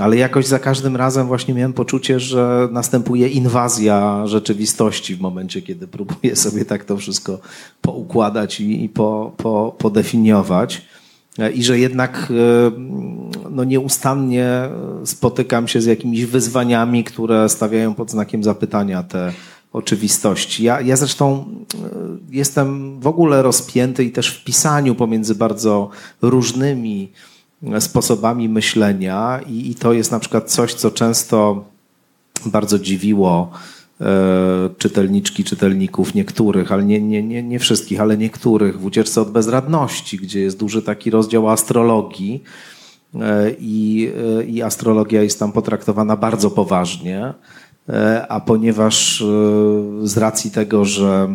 [0.00, 5.88] Ale jakoś za każdym razem właśnie miałem poczucie, że następuje inwazja rzeczywistości w momencie, kiedy
[5.88, 7.38] próbuję sobie tak to wszystko
[7.80, 10.82] poukładać i, i po, po, podefiniować.
[11.54, 14.68] I że jednak e, no, nieustannie
[15.04, 19.32] spotykam się z jakimiś wyzwaniami, które stawiają pod znakiem zapytania te
[19.72, 20.64] oczywistości.
[20.64, 21.78] Ja, ja zresztą e,
[22.30, 25.90] jestem w ogóle rozpięty i też w pisaniu pomiędzy bardzo
[26.22, 27.12] różnymi
[27.80, 31.64] sposobami myślenia, i, i to jest na przykład coś, co często
[32.46, 33.50] bardzo dziwiło
[34.00, 34.06] e,
[34.78, 40.18] czytelniczki, czytelników niektórych, ale nie, nie, nie, nie wszystkich, ale niektórych w ucieczce od bezradności,
[40.18, 42.79] gdzie jest duży taki rozdział astrologii E,
[43.58, 47.34] i, e, i astrologia jest tam potraktowana bardzo poważnie,
[47.88, 49.24] e, a ponieważ
[50.02, 51.34] z racji tego, że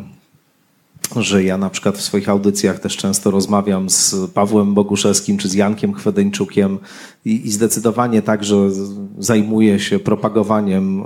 [1.15, 5.53] że ja na przykład w swoich audycjach też często rozmawiam z Pawłem Boguszewskim czy z
[5.53, 6.79] Jankiem Chwedeńczukiem
[7.25, 8.55] i, i zdecydowanie także
[9.19, 11.03] zajmuję się propagowaniem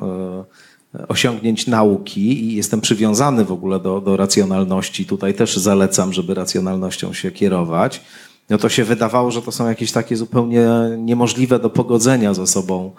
[1.07, 5.05] osiągnięć nauki i jestem przywiązany w ogóle do, do racjonalności.
[5.05, 8.01] Tutaj też zalecam, żeby racjonalnością się kierować
[8.49, 12.91] no to się wydawało, że to są jakieś takie zupełnie niemożliwe do pogodzenia ze sobą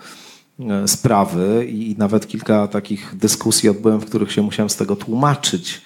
[0.61, 5.83] e, sprawy i nawet kilka takich dyskusji odbyłem, w których się musiałem z tego tłumaczyć,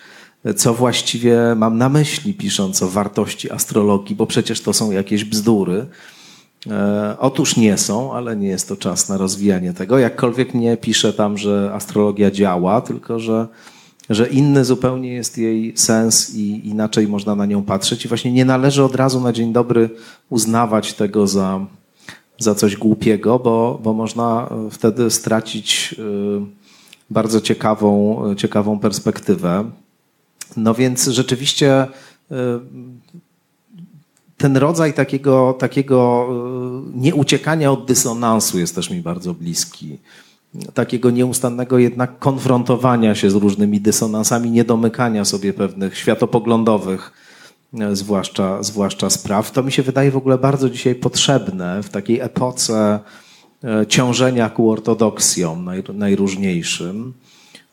[0.56, 5.86] co właściwie mam na myśli, pisząc o wartości astrologii, bo przecież to są jakieś bzdury.
[6.70, 9.98] E, otóż nie są, ale nie jest to czas na rozwijanie tego.
[9.98, 13.48] Jakkolwiek nie piszę tam, że astrologia działa, tylko że
[14.10, 18.04] że inny zupełnie jest jej sens i inaczej można na nią patrzeć.
[18.04, 19.90] I właśnie nie należy od razu na dzień dobry
[20.30, 21.66] uznawać tego za,
[22.38, 26.64] za coś głupiego, bo, bo można wtedy stracić y,
[27.10, 29.70] bardzo ciekawą, ciekawą perspektywę.
[30.56, 31.86] No więc rzeczywiście
[32.32, 32.34] y,
[34.36, 36.28] ten rodzaj takiego, takiego
[36.94, 39.98] y, nieuciekania od dysonansu jest też mi bardzo bliski
[40.74, 47.12] takiego nieustannego jednak konfrontowania się z różnymi dysonansami, niedomykania sobie pewnych światopoglądowych,
[47.80, 49.50] e, zwłaszcza, zwłaszcza spraw.
[49.50, 53.00] To mi się wydaje w ogóle bardzo dzisiaj potrzebne w takiej epoce
[53.64, 57.12] e, ciążenia ku ortodoksjom naj, najróżniejszym.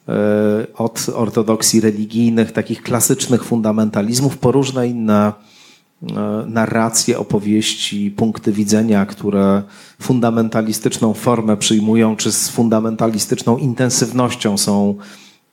[0.10, 5.34] E, od ortodoksji religijnych, takich klasycznych fundamentalizmów, po różne inne
[6.46, 9.64] narracje, opowieści, punkty widzenia, które
[10.02, 14.96] fundamentalistyczną formę przyjmują, czy z fundamentalistyczną intensywnością są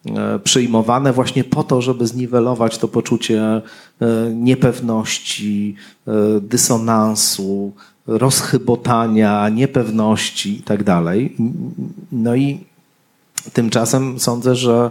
[0.06, 3.62] e, przyjmowane właśnie po to, żeby zniwelować to poczucie e,
[4.34, 5.74] niepewności,
[6.40, 7.72] dysonansu,
[8.08, 10.84] rozchybotania, niepewności itd.
[10.84, 11.04] Tak
[12.12, 12.64] no i
[13.52, 14.90] tymczasem sądzę, że,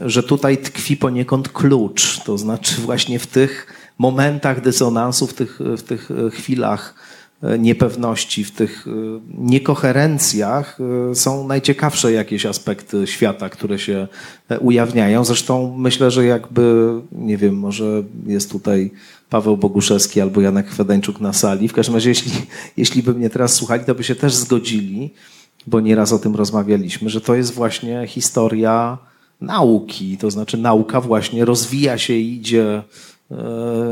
[0.00, 3.66] że tutaj tkwi poniekąd klucz, to znaczy właśnie w tych
[3.98, 6.94] momentach dysonansu, w tych, w tych chwilach
[7.42, 8.90] e, niepewności, w tych e,
[9.38, 10.78] niekoherencjach
[11.10, 14.08] e, są najciekawsze jakieś aspekty świata, które się
[14.60, 15.24] ujawniają.
[15.24, 18.90] Zresztą myślę, że jakby, nie wiem, może jest tutaj
[19.30, 21.68] Paweł Boguszewski albo Janek Chwedeńczuk na sali.
[21.68, 22.32] W każdym razie, jeśli,
[22.76, 25.14] jeśli by mnie teraz słuchali, to by się też zgodzili,
[25.66, 28.98] bo nieraz o tym rozmawialiśmy, że to jest właśnie historia
[29.40, 30.18] nauki.
[30.18, 32.82] To znaczy nauka właśnie rozwija się idzie E,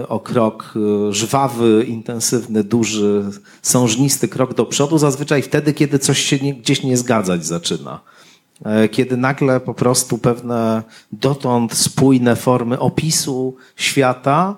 [0.08, 3.24] o krok e, żwawy, intensywny, duży,
[3.62, 8.00] sążnisty krok do przodu, zazwyczaj wtedy, kiedy coś się nie, gdzieś nie zgadzać zaczyna.
[8.64, 10.82] E, kiedy nagle po prostu pewne
[11.12, 14.56] dotąd spójne formy opisu świata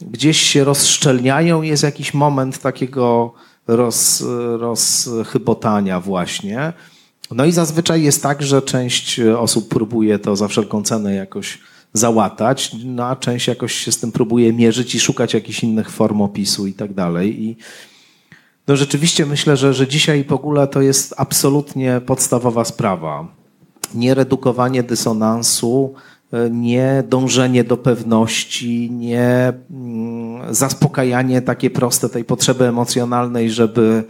[0.00, 3.32] gdzieś się rozszczelniają jest jakiś moment takiego
[3.66, 4.24] roz,
[4.58, 6.72] rozchybotania właśnie.
[7.30, 11.58] No i zazwyczaj jest tak, że część osób próbuje to za wszelką cenę jakoś
[11.96, 16.20] załatać, no a część jakoś się z tym próbuje mierzyć i szukać jakichś innych form
[16.20, 17.42] opisu i tak dalej.
[17.42, 17.56] I
[18.68, 23.28] no rzeczywiście myślę, że, że dzisiaj w ogóle to jest absolutnie podstawowa sprawa.
[23.94, 25.94] Nie redukowanie dysonansu,
[26.50, 34.04] nie dążenie do pewności, nie mm, zaspokajanie takie proste tej potrzeby emocjonalnej, żeby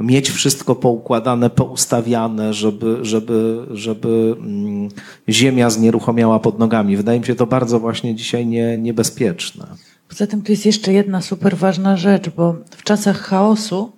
[0.00, 4.88] mieć wszystko poukładane, poustawiane, żeby, żeby, żeby mm,
[5.28, 6.96] ziemia znieruchomiała pod nogami.
[6.96, 9.66] Wydaje mi się to bardzo właśnie dzisiaj nie, niebezpieczne.
[10.08, 13.92] Poza tym tu jest jeszcze jedna super ważna rzecz, bo w czasach chaosu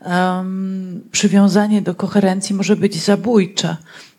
[0.00, 3.76] um, przywiązanie do koherencji może być zabójcze.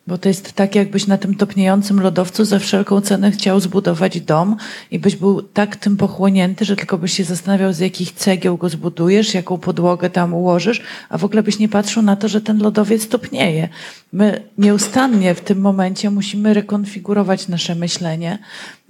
[0.08, 4.56] Bo to jest tak, jakbyś na tym topniejącym lodowcu za wszelką cenę chciał zbudować dom
[4.90, 8.68] i byś był tak tym pochłonięty, że tylko byś się zastanawiał, z jakich cegieł go
[8.68, 12.62] zbudujesz, jaką podłogę tam ułożysz, a w ogóle byś nie patrzył na to, że ten
[12.62, 13.68] lodowiec topnieje.
[14.12, 18.38] My nieustannie w tym momencie musimy rekonfigurować nasze myślenie,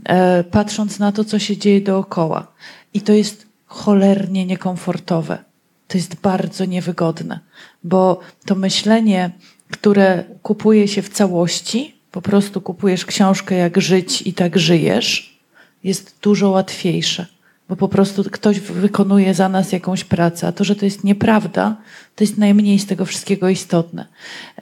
[0.05, 2.47] e, patrząc na to, co się dzieje dookoła.
[2.95, 5.48] I to jest cholernie niekomfortowe.
[5.89, 7.41] To jest bardzo niewygodne,
[7.85, 9.31] bo to myślenie,
[9.71, 15.39] które kupuje się w całości, po prostu kupujesz książkę jak żyć i tak żyjesz,
[15.85, 17.27] jest dużo łatwiejsze,
[17.69, 21.77] bo po prostu ktoś wykonuje za nas jakąś pracę, a to, że to jest nieprawda,
[22.17, 24.07] to jest najmniej z tego wszystkiego istotne.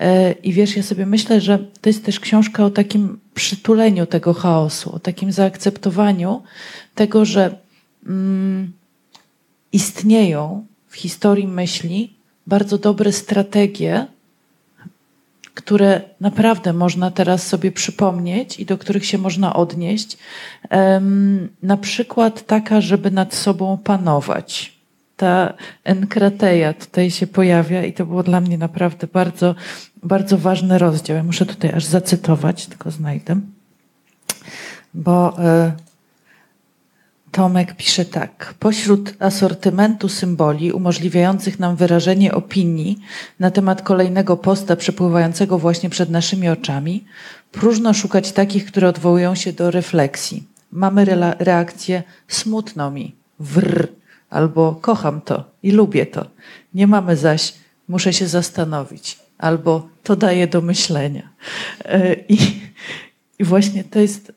[0.01, 4.35] E, I wiesz, ja sobie myślę, że to jest też książka o takim przytuleniu tego
[4.35, 6.43] chaosu, o takim zaakceptowaniu
[6.95, 7.59] tego, że
[8.07, 8.73] mm,
[9.73, 10.67] istnieją
[10.97, 12.13] w historii myśli
[12.47, 14.07] bardzo dobre strategie,
[15.55, 20.19] które naprawdę można teraz sobie przypomnieć i do których się można odnieść.
[21.63, 24.73] Na przykład taka, żeby nad sobą panować.
[25.17, 29.55] Ta enkrateja tutaj się pojawia i to było dla mnie naprawdę bardzo,
[30.03, 31.17] bardzo ważny rozdział.
[31.17, 33.41] Ja muszę tutaj aż zacytować, tylko znajdę.
[34.95, 35.73] Bo e,
[37.37, 38.55] Tomek pisze tak.
[38.59, 42.99] Pośród asortymentu symboli umożliwiających nam wyrażenie opinii
[43.41, 47.05] na temat kolejnego posta przepływającego właśnie przed naszymi oczami,
[47.53, 50.45] próżno szukać takich, które odwołują się do refleksji.
[50.73, 51.05] Mamy
[51.39, 53.89] reakcję smutno mi, wr,
[54.31, 56.27] albo kocham to i lubię to.
[56.75, 57.55] Nie mamy zaś
[57.89, 61.29] muszę się zastanowić, albo to daje do myślenia.
[61.85, 62.39] E, I,
[63.39, 64.33] i właśnie to jest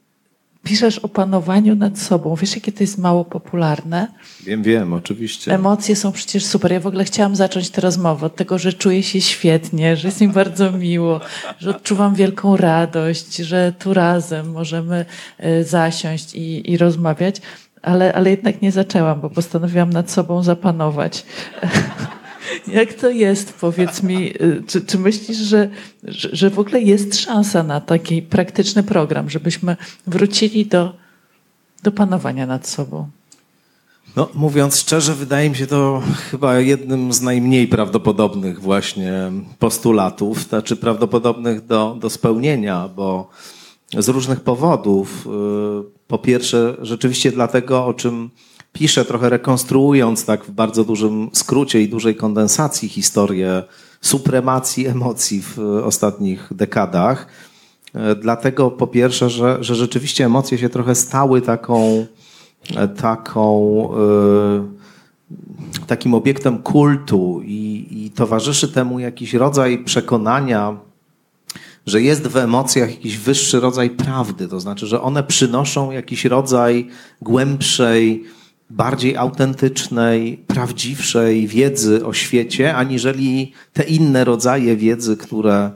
[0.64, 2.36] piszesz o panowaniu nad sobą.
[2.36, 4.07] Wiesz, jakie to jest mało popularne?
[4.43, 5.53] Wiem, wiem, oczywiście.
[5.53, 6.72] Emocje są przecież super.
[6.72, 10.22] Ja w ogóle chciałam zacząć tę rozmowę od tego, że czuję się świetnie, że jest
[10.22, 11.22] mi bardzo miło,
[11.60, 15.05] że odczuwam wielką radość, że tu razem możemy
[15.38, 17.41] e, zasiąść i, i rozmawiać,
[17.82, 21.26] ale, ale jednak nie zaczęłam, bo postanowiłam nad sobą zapanować.
[22.68, 25.70] Jak to jest, powiedz mi, y, czy, czy myślisz, że,
[26.04, 29.78] że w ogóle jest szansa na taki praktyczny program, żebyśmy
[30.08, 30.93] wrócili do,
[31.84, 33.10] do panowania nad sobą?
[34.16, 39.14] No, mówiąc szczerze, wydaje mi się to chyba jednym z najmniej prawdopodobnych właśnie
[39.60, 43.30] postulatów, znaczy prawdopodobnych do, do spełnienia, bo
[43.97, 45.28] z różnych powodów.
[45.28, 45.30] Y,
[46.08, 48.30] po pierwsze, rzeczywiście dlatego, o czym
[48.74, 53.63] pisze, trochę rekonstruując tak w bardzo dużym skrócie i dużej kondensacji historię
[54.01, 57.28] supremacji emocji w ostatnich dekadach.
[57.93, 62.05] E, dlatego po pierwsze, że, że rzeczywiście emocje się trochę stały taką,
[62.76, 64.80] e, taką e,
[65.88, 70.78] takim obiektem kultu i, i towarzyszy temu jakiś rodzaj przekonania,
[71.86, 76.88] że jest w emocjach jakiś wyższy rodzaj prawdy, to znaczy, że one przynoszą jakiś rodzaj
[77.22, 78.24] głębszej,
[78.70, 85.72] bardziej autentycznej, prawdziwszej wiedzy o świecie, aniżeli te inne rodzaje wiedzy, które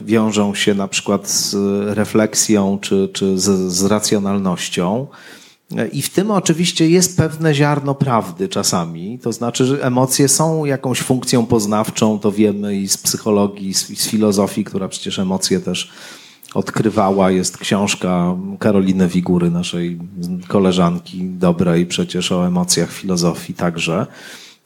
[0.00, 1.54] wiążą się na przykład z
[1.96, 5.06] refleksją czy, czy z, z racjonalnością.
[5.92, 9.18] I w tym oczywiście jest pewne ziarno prawdy czasami.
[9.18, 13.86] To znaczy, że emocje są jakąś funkcją poznawczą, to wiemy i z psychologii, i z,
[13.86, 15.90] z filozofii, która przecież emocje też
[16.54, 17.30] odkrywała.
[17.30, 19.98] Jest książka Karoliny Wigury, naszej
[20.48, 24.06] koleżanki dobrej przecież o emocjach filozofii także.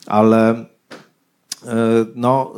[0.07, 0.66] Ale e,
[2.14, 2.53] no,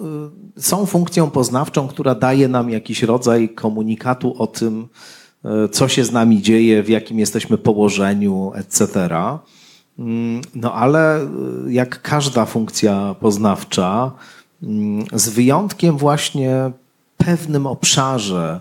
[0.56, 4.88] e, są funkcją poznawczą, która daje nam jakiś rodzaj komunikatu o tym,
[5.44, 8.88] e, co się z nami dzieje, w jakim jesteśmy położeniu, etc.
[9.98, 11.28] Mm, no ale
[11.68, 14.12] jak każda funkcja poznawcza,
[14.62, 16.70] mm, z wyjątkiem właśnie
[17.16, 18.60] pewnym obszarze,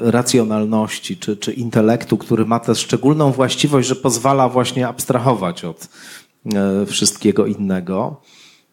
[0.00, 5.88] racjonalności czy, czy intelektu, który ma tę szczególną właściwość, że pozwala właśnie abstrahować od
[6.54, 8.20] e, wszystkiego innego.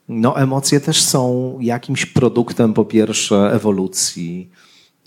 [0.10, 4.52] No, emocje też są jakimś produktem, po pierwsze, ewolucji,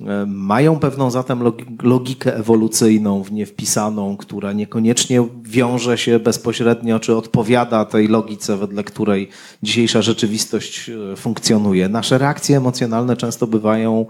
[0.07, 1.43] E, mają pewną zatem
[1.83, 8.85] logikę ewolucyjną w nie wpisaną, która niekoniecznie wiąże się bezpośrednio, czy odpowiada tej logice, wedle
[8.85, 9.29] której
[9.63, 11.89] dzisiejsza rzeczywistość e, funkcjonuje.
[11.89, 14.07] Nasze reakcje emocjonalne często bywają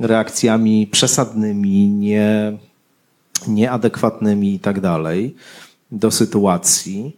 [0.00, 2.58] reakcjami przesadnymi, nie,
[3.48, 5.34] nieadekwatnymi i tak dalej
[5.92, 7.16] do sytuacji.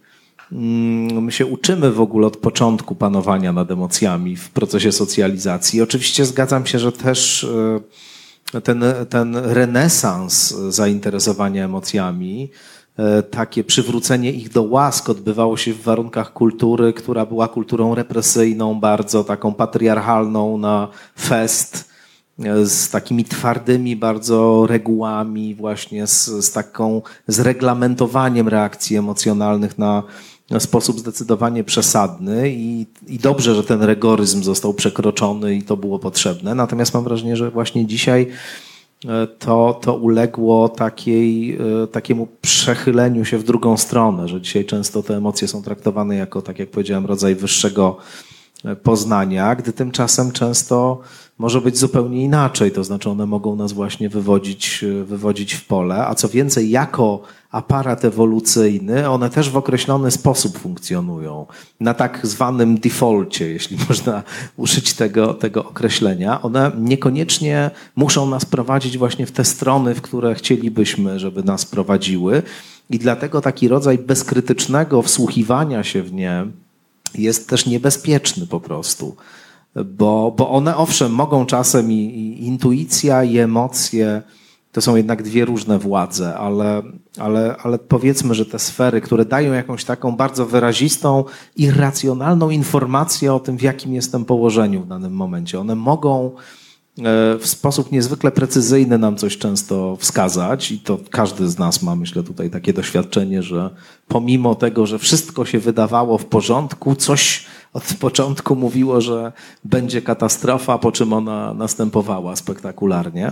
[0.51, 5.81] Mm, my się uczymy w ogóle od początku panowania nad emocjami w procesie socjalizacji.
[5.81, 7.47] Oczywiście zgadzam się, że też
[8.53, 12.49] e, ten, ten renesans zainteresowania emocjami,
[12.97, 18.79] e, takie przywrócenie ich do łask odbywało się w warunkach kultury, która była kulturą represyjną,
[18.79, 20.87] bardzo taką patriarchalną na
[21.19, 21.92] fest
[22.63, 30.03] z takimi twardymi bardzo regułami, właśnie z, z taką zreglamentowaniem reakcji emocjonalnych na,
[30.49, 35.99] na sposób zdecydowanie przesadny i, i dobrze, że ten rygoryzm został przekroczony i to było
[35.99, 36.55] potrzebne.
[36.55, 38.27] Natomiast mam wrażenie, że właśnie dzisiaj
[39.05, 45.03] e, to, to uległo takiej, e, takiemu przechyleniu się w drugą stronę, że dzisiaj często
[45.03, 47.97] te emocje są traktowane jako, tak jak powiedziałem, rodzaj wyższego
[48.83, 51.01] poznania, gdy tymczasem często
[51.37, 56.15] może być zupełnie inaczej, to znaczy one mogą nas właśnie wywodzić, wywodzić w pole, a
[56.15, 61.45] co więcej, jako aparat ewolucyjny, one też w określony sposób funkcjonują.
[61.79, 64.23] Na tak zwanym defaulcie, jeśli można
[64.57, 66.41] użyć tego, tego określenia.
[66.41, 72.43] One niekoniecznie muszą nas prowadzić właśnie w te strony, w które chcielibyśmy, żeby nas prowadziły.
[72.89, 76.45] I dlatego taki rodzaj bezkrytycznego wsłuchiwania się w nie
[77.15, 79.15] jest też niebezpieczny po prostu
[79.85, 84.21] bo, bo one owszem mogą czasem i, i intuicja i emocje
[84.71, 86.81] to są jednak dwie różne władze, ale,
[87.17, 91.23] ale, ale powiedzmy, że te sfery, które dają jakąś taką bardzo wyrazistą,
[91.55, 96.31] irracjonalną informację o tym, w jakim jestem położeniu w danym momencie, one mogą
[97.39, 102.23] w sposób niezwykle precyzyjny nam coś często wskazać i to każdy z nas ma, myślę,
[102.23, 103.69] tutaj takie doświadczenie, że
[104.07, 109.31] pomimo tego, że wszystko się wydawało w porządku, coś od początku mówiło, że
[109.63, 113.31] będzie katastrofa, po czym ona następowała spektakularnie.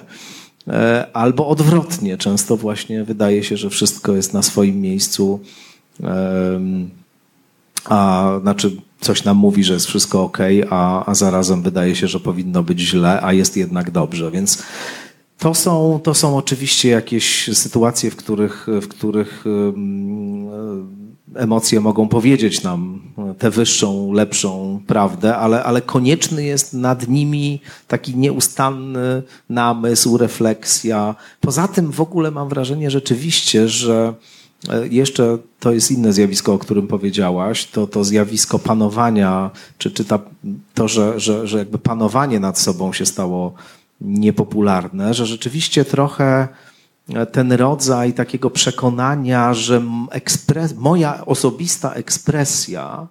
[0.68, 5.39] E, albo odwrotnie, często właśnie wydaje się, że wszystko jest na swoim miejscu,
[7.86, 10.38] a znaczy coś nam mówi, że jest wszystko ok,
[10.70, 14.32] a, a zarazem wydaje się, że powinno być źle, a jest jednak dobrze.
[14.32, 14.64] Więc
[15.38, 19.45] to są, to są oczywiście jakieś sytuacje, w których, w których
[21.36, 23.02] emocje mogą powiedzieć nam
[23.38, 31.16] tę wyższą, lepszą prawdę, ale, ale konieczny jest nad nimi taki nieustanny namysł, refleksja.
[31.39, 34.14] Poza tym w ogóle mam wrażenie rzeczywiście, że
[34.89, 40.20] jeszcze to jest inne zjawisko, o którym powiedziałaś, to, to zjawisko panowania, czy, czy ta,
[40.74, 43.53] to, że, że, że jakby panowanie nad sobą się stało
[44.01, 46.47] niepopularne, że rzeczywiście trochę
[47.32, 49.82] ten rodzaj takiego przekonania, że
[50.12, 53.07] ekspres, moja osobista ekspresja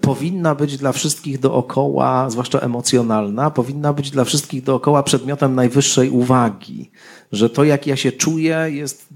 [0.00, 6.90] powinna być dla wszystkich dookoła, zwłaszcza emocjonalna, powinna być dla wszystkich dookoła przedmiotem najwyższej uwagi.
[7.32, 9.06] Że to, jak ja się czuję, jest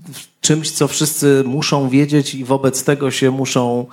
[0.41, 3.87] czymś, co wszyscy muszą wiedzieć i wobec tego się muszą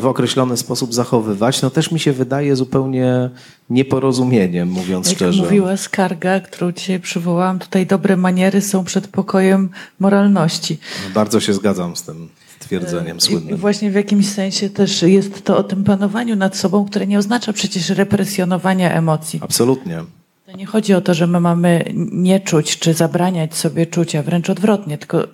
[0.00, 3.30] w określony sposób zachowywać, no też mi się wydaje zupełnie
[3.70, 5.42] nieporozumieniem, mówiąc Jak szczerze.
[5.42, 10.78] mówiła skarga, którą dzisiaj przywołałam, tutaj dobre maniery są przed pokojem moralności.
[11.08, 12.28] No bardzo się zgadzam z tym
[12.64, 13.54] twierdzeniem słynnym.
[13.54, 17.18] I właśnie w jakimś sensie też jest to o tym panowaniu nad sobą, które nie
[17.18, 19.40] oznacza przecież represjonowania emocji.
[19.42, 20.04] Absolutnie.
[20.46, 24.50] To nie chodzi o to, że my mamy nie czuć czy zabraniać sobie czucia, wręcz
[24.50, 25.26] odwrotnie, tylko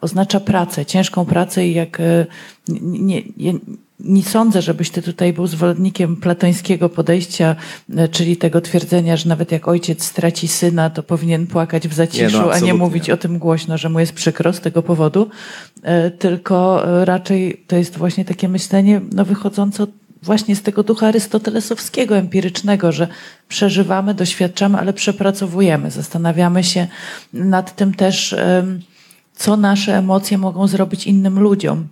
[0.00, 2.26] oznacza pracę, ciężką pracę i jak e,
[2.68, 3.52] nie, nie,
[4.00, 7.56] nie sądzę, żebyś ty tutaj był zwolennikiem platońskiego podejścia,
[7.96, 12.38] e, czyli tego twierdzenia, że nawet jak ojciec straci syna, to powinien płakać w zaciszu,
[12.38, 15.28] nie, no, a nie mówić o tym głośno, że mu jest przykro z tego powodu.
[15.82, 19.86] E, tylko e, raczej to jest właśnie takie myślenie no, wychodzące
[20.22, 23.08] właśnie z tego ducha arystotelesowskiego, empirycznego, że
[23.48, 25.90] przeżywamy, doświadczamy, ale przepracowujemy.
[25.90, 26.86] Zastanawiamy się
[27.32, 28.34] nad tym też,
[29.34, 31.88] co nasze emocje mogą zrobić innym ludziom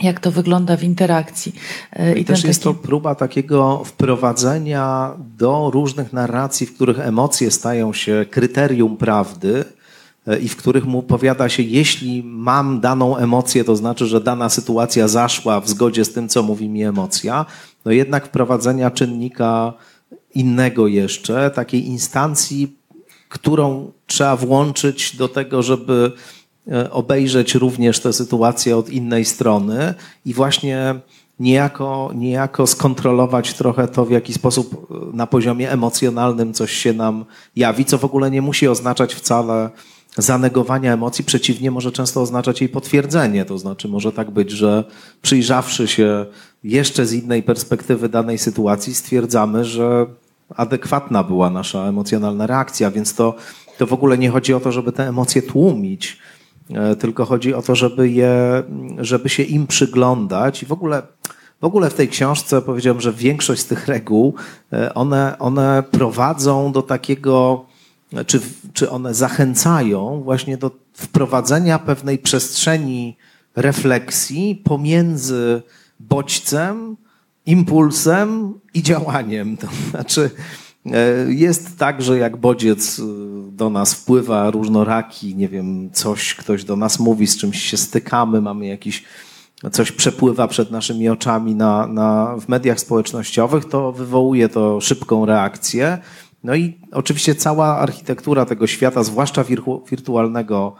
[0.00, 1.54] jak to wygląda w interakcji.
[1.92, 2.48] E, I, też taki...
[2.48, 9.64] jest to próba takiego wprowadzenia do różnych narracji, w których emocje stają się kryterium prawdy
[10.26, 14.48] e, i w których mu powiada się, jeśli mam daną emocję, to znaczy, że dana
[14.48, 17.46] sytuacja zaszła w zgodzie z tym, co mówi mi emocja,
[17.84, 19.72] no jednak wprowadzenia czynnika
[20.34, 22.76] innego jeszcze, takiej instancji,
[23.28, 26.12] którą trzeba włączyć do tego, żeby
[26.90, 29.94] obejrzeć również tę sytuację od innej strony
[30.26, 30.94] i właśnie
[31.40, 37.24] niejako, niejako skontrolować trochę to, w jaki sposób na poziomie emocjonalnym coś się nam
[37.56, 39.70] jawi, co w ogóle nie musi oznaczać wcale
[40.16, 43.44] zanegowania emocji, przeciwnie, może często oznaczać jej potwierdzenie.
[43.44, 44.84] To znaczy, może tak być, że
[45.22, 46.26] przyjrzawszy się
[46.64, 50.06] jeszcze z innej perspektywy danej sytuacji, stwierdzamy, że
[50.56, 53.34] adekwatna była nasza emocjonalna reakcja, więc to,
[53.78, 56.31] to w ogóle nie chodzi o to, żeby te emocje tłumić, e,
[57.00, 58.62] tylko chodzi o to, żeby, je,
[58.98, 61.02] żeby się im przyglądać i w ogóle.
[61.60, 64.34] W ogóle w tej książce powiedziałem, że większość z tych reguł,
[64.72, 67.66] e, one, one prowadzą do takiego,
[68.26, 68.40] czy,
[68.72, 73.16] czy one zachęcają właśnie do wprowadzenia pewnej przestrzeni
[73.56, 75.62] refleksji pomiędzy
[76.00, 76.96] bodźcem,
[77.46, 79.56] impulsem i działaniem.
[79.56, 80.61] To znaczy, e,
[81.28, 83.02] jest tak, że jak bodziec e,
[83.52, 88.40] do nas wpływa różnoraki, nie wiem, coś ktoś do nas mówi, z czymś się stykamy,
[88.40, 89.04] mamy jakiś,
[89.72, 95.98] coś przepływa przed naszymi oczami na, na, w mediach społecznościowych, to wywołuje to szybką reakcję.
[96.44, 99.44] No i oczywiście cała architektura tego świata, zwłaszcza
[99.90, 100.74] wirtualnego,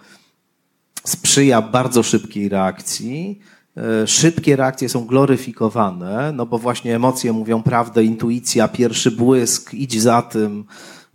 [1.05, 3.41] sprzyja bardzo szybkiej reakcji.
[3.77, 10.03] E, szybkie reakcje są gloryfikowane, no bo właśnie emocje mówią prawdę, intuicja, pierwszy błysk, idź
[10.03, 10.65] za tym,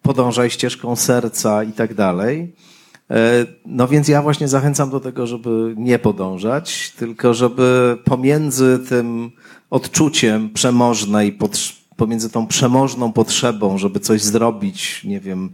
[0.01, 2.55] podążaj ścieżką serca i tak dalej.
[3.11, 9.31] E, no więc ja właśnie zachęcam do tego, żeby nie podążać, tylko żeby pomiędzy tym
[9.69, 11.37] odczuciem przemożnej,
[11.95, 15.53] pomiędzy tą przemożną potrzebą, żeby coś zrobić, nie wiem,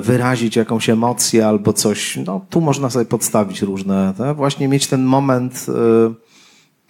[0.00, 4.36] wyrazić jakąś emocję albo coś, no tu można sobie podstawić różne, tak?
[4.36, 5.66] właśnie mieć ten moment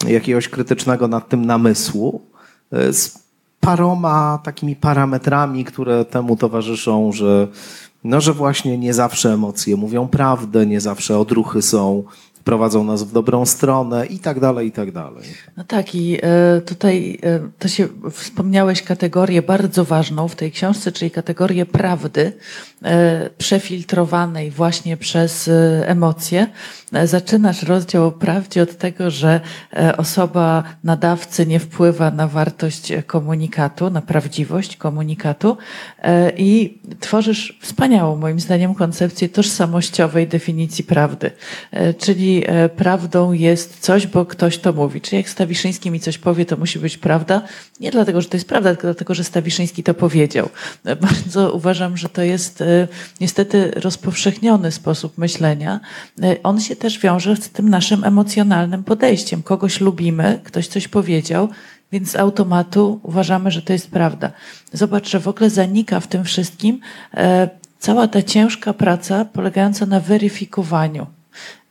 [0.04, 2.22] e, jakiegoś krytycznego nad tym namysłu
[2.72, 3.18] e, z
[3.60, 7.48] paroma takimi parametrami, które temu towarzyszą, że
[8.04, 12.04] no, że właśnie nie zawsze emocje mówią prawdę, nie zawsze odruchy są
[12.44, 15.24] prowadzą nas w dobrą stronę i tak dalej, i tak dalej.
[15.56, 20.92] No tak, i e, tutaj e, to się wspomniałeś kategorię bardzo ważną w tej książce,
[20.92, 22.32] czyli kategorię prawdy,
[22.82, 25.50] e, przefiltrowanej właśnie przez
[25.84, 26.46] emocje.
[27.04, 29.40] Zaczynasz rozdział o prawdzie od tego, że
[29.96, 35.56] osoba nadawcy nie wpływa na wartość komunikatu, na prawdziwość komunikatu
[36.36, 41.30] i tworzysz wspaniałą, moim zdaniem, koncepcję tożsamościowej definicji prawdy,
[41.98, 45.00] czyli E, prawdą jest coś, bo ktoś to mówi.
[45.00, 47.42] Czyli jak Stawiszyński mi coś powie, to musi być prawda.
[47.80, 50.48] Nie dlatego, że to jest prawda, tylko dlatego, że Stawiszyński to powiedział.
[50.84, 52.88] E, bardzo uważam, że to jest e,
[53.20, 55.80] niestety rozpowszechniony sposób myślenia.
[56.42, 59.42] On się też wiąże z tym naszym emocjonalnym podejściem.
[59.42, 61.48] Kogoś lubimy, ktoś coś powiedział,
[61.92, 64.30] więc z automatu uważamy, że to jest prawda.
[64.72, 66.80] Zobacz, że w ogóle zanika w tym wszystkim
[67.78, 71.06] cała ta ciężka praca polegająca na weryfikowaniu.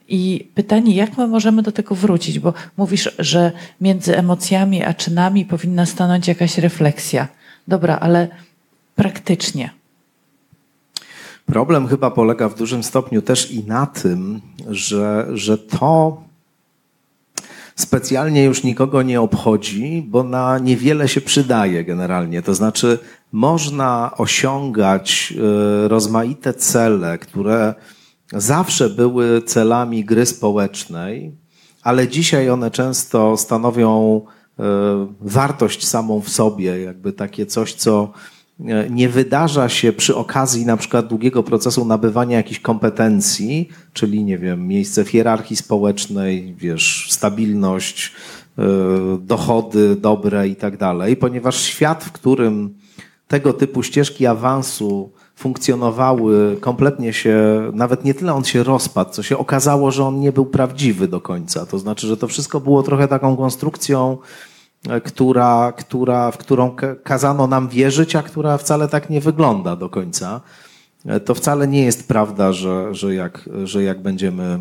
[0.07, 2.39] I pytanie, jak my możemy do tego wrócić?
[2.39, 3.51] Bo mówisz, że
[3.81, 7.27] między emocjami a czynami powinna stanąć jakaś refleksja.
[7.67, 8.27] Dobra, ale
[8.95, 9.78] praktycznie.
[11.49, 16.23] Problem chyba polega w dużym stopniu też i na tym, że, że to
[17.75, 22.41] specjalnie już nikogo nie obchodzi, bo na niewiele się przydaje generalnie.
[22.41, 22.99] To znaczy,
[23.31, 27.73] można osiągać e, rozmaite cele, które
[28.33, 31.31] zawsze były celami gry społecznej,
[31.83, 34.21] ale dzisiaj one często stanowią
[34.59, 34.63] e,
[35.21, 38.11] wartość samą w sobie, jakby takie coś, co
[38.89, 44.67] nie wydarza się przy okazji na przykład długiego procesu nabywania jakichś kompetencji, czyli nie wiem,
[44.67, 48.13] miejsce w hierarchii społecznej, wiesz, stabilność,
[48.57, 48.63] e,
[49.21, 52.75] dochody dobre i tak dalej, ponieważ świat, w którym
[53.27, 57.37] tego typu ścieżki awansu funkcjonowały, kompletnie się,
[57.73, 61.21] nawet nie tyle on się rozpadł, co się okazało, że on nie był prawdziwy do
[61.21, 61.65] końca.
[61.65, 64.48] To znaczy, że to wszystko było trochę taką konstrukcją, e,
[65.03, 70.41] która, która, w którą kazano nam wierzyć, a która wcale tak nie wygląda do końca.
[71.05, 74.59] E, to wcale nie jest prawda, że, że, jak, że jak będziemy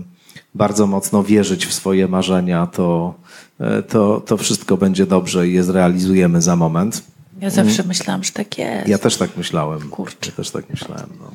[0.54, 3.14] bardzo mocno wierzyć w swoje marzenia, to,
[3.60, 7.02] e, to, to wszystko będzie dobrze i je zrealizujemy za moment.
[7.40, 8.88] Ja zawsze myślałam, że tak jest.
[8.88, 9.80] Ja też tak myślałem.
[9.80, 10.16] Kurczę.
[10.26, 11.06] Ja też tak myślałem.
[11.20, 11.30] No.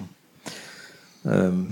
[1.32, 1.68] Um.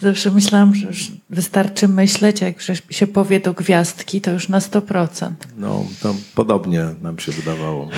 [0.00, 2.56] Zawsze myślałam, że już wystarczy myśleć, jak
[2.90, 5.30] się powie do gwiazdki, to już na 100%.
[5.56, 7.88] No, to podobnie nam się wydawało.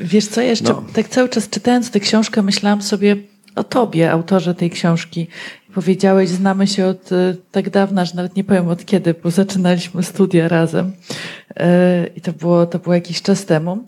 [0.00, 0.84] Wiesz co, jeszcze no.
[0.92, 3.16] tak cały czas czytając tę książkę myślałam sobie
[3.56, 5.26] o tobie, autorze tej książki.
[5.74, 10.02] Powiedziałeś, znamy się od e, tak dawna, że nawet nie powiem od kiedy, bo zaczynaliśmy
[10.02, 10.92] studia razem.
[11.56, 13.86] E, I to było, to było jakiś czas temu.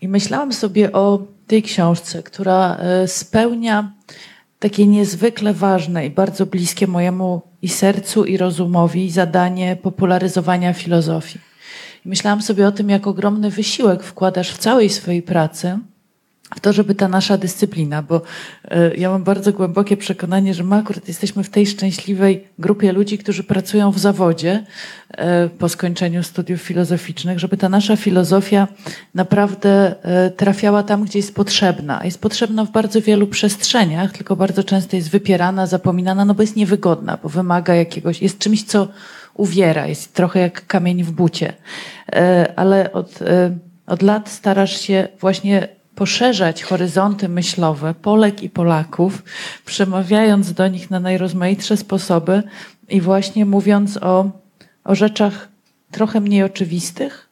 [0.00, 3.92] I myślałam sobie o tej książce, która e, spełnia
[4.58, 11.38] takie niezwykle ważne i bardzo bliskie mojemu i sercu, i rozumowi zadanie popularyzowania filozofii.
[12.04, 15.78] Myślałam sobie o tym, jak ogromny wysiłek wkładasz w całej swojej pracy
[16.54, 18.22] w to, żeby ta nasza dyscyplina, bo
[18.64, 23.18] e, ja mam bardzo głębokie przekonanie, że my akurat jesteśmy w tej szczęśliwej grupie ludzi,
[23.18, 24.64] którzy pracują w zawodzie
[25.10, 28.68] e, po skończeniu studiów filozoficznych, żeby ta nasza filozofia
[29.14, 32.00] naprawdę e, trafiała tam, gdzie jest potrzebna.
[32.04, 36.56] Jest potrzebna w bardzo wielu przestrzeniach, tylko bardzo często jest wypierana, zapominana, no bo jest
[36.56, 38.88] niewygodna, bo wymaga jakiegoś, jest czymś, co
[39.34, 41.52] uwiera, jest trochę jak kamień w bucie.
[42.56, 43.18] Ale od,
[43.86, 49.22] od lat starasz się właśnie poszerzać horyzonty myślowe Polek i Polaków,
[49.64, 52.42] przemawiając do nich na najrozmaitsze sposoby
[52.88, 54.30] i właśnie mówiąc o,
[54.84, 55.48] o rzeczach
[55.90, 57.28] trochę mniej oczywistych,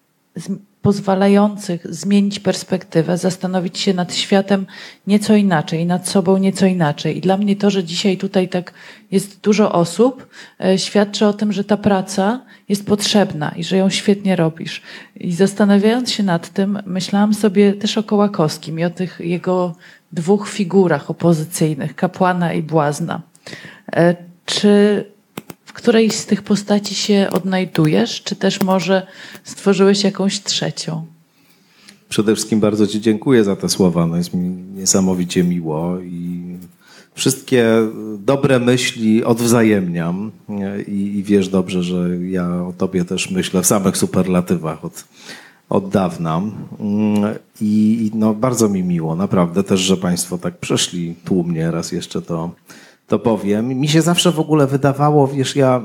[0.85, 4.67] pozwalających zmienić perspektywę, zastanowić się nad światem
[5.07, 7.19] nieco inaczej, nad sobą nieco inaczej.
[7.19, 8.73] I dla mnie to, że dzisiaj tutaj tak
[9.11, 10.29] jest dużo osób,
[10.65, 14.83] e, świadczy o tym, że ta praca jest potrzebna i że ją świetnie robisz.
[15.17, 19.75] I zastanawiając się nad tym, myślałam sobie też o Kołakowskim i o tych jego
[20.13, 23.23] dwóch figurach opozycyjnych, kapłana i błazna.
[23.93, 25.05] E, czy
[25.75, 29.07] której z tych postaci się odnajdujesz, czy też może
[29.45, 31.07] stworzyłeś jakąś trzecią?
[32.09, 34.07] Przede wszystkim bardzo Ci dziękuję za te słowa.
[34.07, 36.45] No jest mi niesamowicie miło i
[37.15, 37.67] wszystkie
[38.19, 40.31] dobre myśli odwzajemniam
[40.87, 45.05] i, i wiesz dobrze, że ja o Tobie też myślę w samych superlatywach od,
[45.69, 46.43] od dawna.
[47.61, 52.51] I no, bardzo mi miło, naprawdę też, że Państwo tak przeszli tłumnie, raz jeszcze to
[53.07, 53.69] to powiem.
[53.69, 55.83] Mi się zawsze w ogóle wydawało, wiesz, ja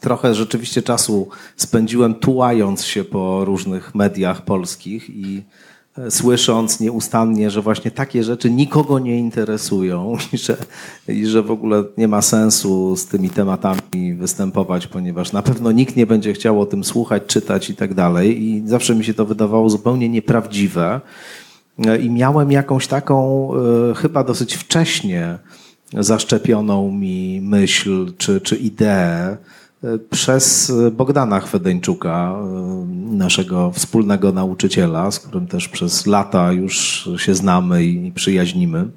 [0.00, 5.42] trochę rzeczywiście czasu spędziłem tułając się po różnych mediach polskich i
[5.98, 10.56] e, słysząc nieustannie, że właśnie takie rzeczy nikogo nie interesują i że,
[11.08, 15.96] i że w ogóle nie ma sensu z tymi tematami występować, ponieważ na pewno nikt
[15.96, 18.42] nie będzie chciał o tym słuchać, czytać i tak dalej.
[18.42, 21.00] I zawsze mi się to wydawało zupełnie nieprawdziwe.
[21.86, 23.48] E, I miałem jakąś taką,
[23.90, 25.38] e, chyba dosyć wcześnie,
[25.98, 29.36] zaszczepioną mi myśl czy, czy ideę
[29.84, 32.86] e, przez Bogdana Chwedeńczuka, e,
[33.16, 38.88] naszego wspólnego nauczyciela, z którym też przez lata już się znamy i przyjaźnimy.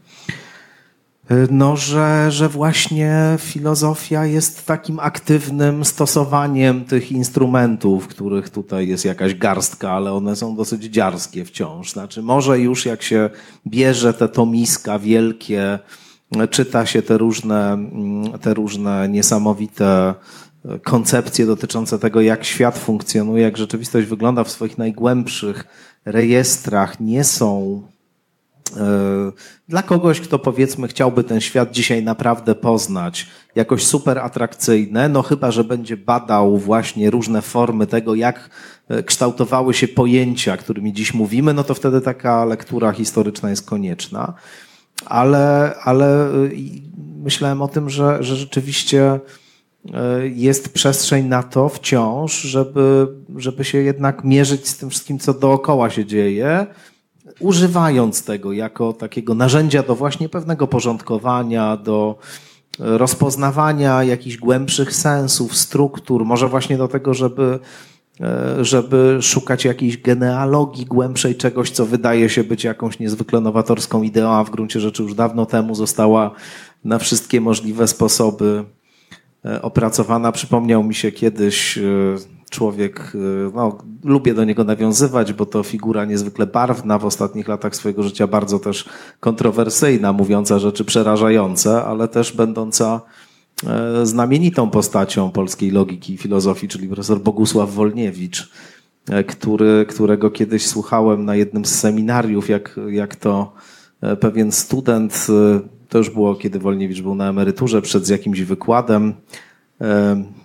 [1.30, 9.06] E, no, że, że właśnie filozofia jest takim aktywnym stosowaniem tych instrumentów, których tutaj jest
[9.06, 11.92] jakaś garstka, ale one są dosyć dziarskie wciąż.
[11.92, 13.30] Znaczy, może już jak się
[13.68, 15.80] bierze te tomiska wielkie,
[16.50, 20.14] czyta się te różne, mm, te różne niesamowite
[20.66, 25.68] e, koncepcje dotyczące tego, jak świat funkcjonuje, jak rzeczywistość wygląda w swoich najgłębszych
[26.06, 27.82] rejestrach, nie są
[28.78, 29.32] e,
[29.68, 35.52] dla kogoś, kto powiedzmy chciałby ten świat dzisiaj naprawdę poznać, jakoś super atrakcyjne, no chyba,
[35.52, 38.50] że będzie badał właśnie różne formy tego, jak
[38.90, 44.34] e, kształtowały się pojęcia, którymi dziś mówimy, no to wtedy taka lektura historyczna jest konieczna
[45.06, 46.52] ale, ale y,
[47.24, 49.20] myślałem o tym, że, że rzeczywiście
[49.86, 49.92] y,
[50.30, 55.90] jest przestrzeń na to wciąż, żeby, żeby się jednak mierzyć z tym wszystkim, co dookoła
[55.90, 56.66] się dzieje,
[57.40, 62.18] używając tego jako takiego narzędzia do właśnie pewnego porządkowania, do
[62.80, 67.60] rozpoznawania jakichś głębszych sensów, struktur, może właśnie do tego, żeby
[68.62, 74.44] żeby szukać jakiejś genealogii głębszej czegoś, co wydaje się być jakąś niezwykle nowatorską ideą, a
[74.44, 76.32] w gruncie rzeczy już dawno temu została
[76.84, 78.64] na wszystkie możliwe sposoby
[79.46, 80.32] e, opracowana.
[80.32, 81.82] Przypomniał mi się kiedyś e,
[82.50, 83.14] człowiek,
[83.54, 88.28] no, lubię do niego nawiązywać, bo to figura niezwykle barwna, w ostatnich latach swojego życia
[88.28, 88.90] bardzo też
[89.20, 93.25] kontrowersyjna, mówiąca rzeczy przerażające, ale też będąca E,
[94.04, 98.52] znamienitą postacią polskiej logiki i filozofii, czyli profesor Bogusław Wolniewicz,
[99.10, 103.54] e, który, którego kiedyś słuchałem na jednym z seminariów, jak, jak to
[104.02, 105.28] e, pewien student,
[105.90, 109.14] to już było kiedy Wolniewicz był na emeryturze, przed jakimś wykładem,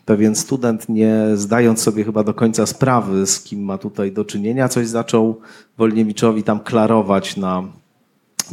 [0.05, 4.69] pewien student, nie zdając sobie chyba do końca sprawy, z kim ma tutaj do czynienia,
[4.69, 5.41] coś zaczął
[5.79, 7.63] Wolniewiczowi tam klarować na,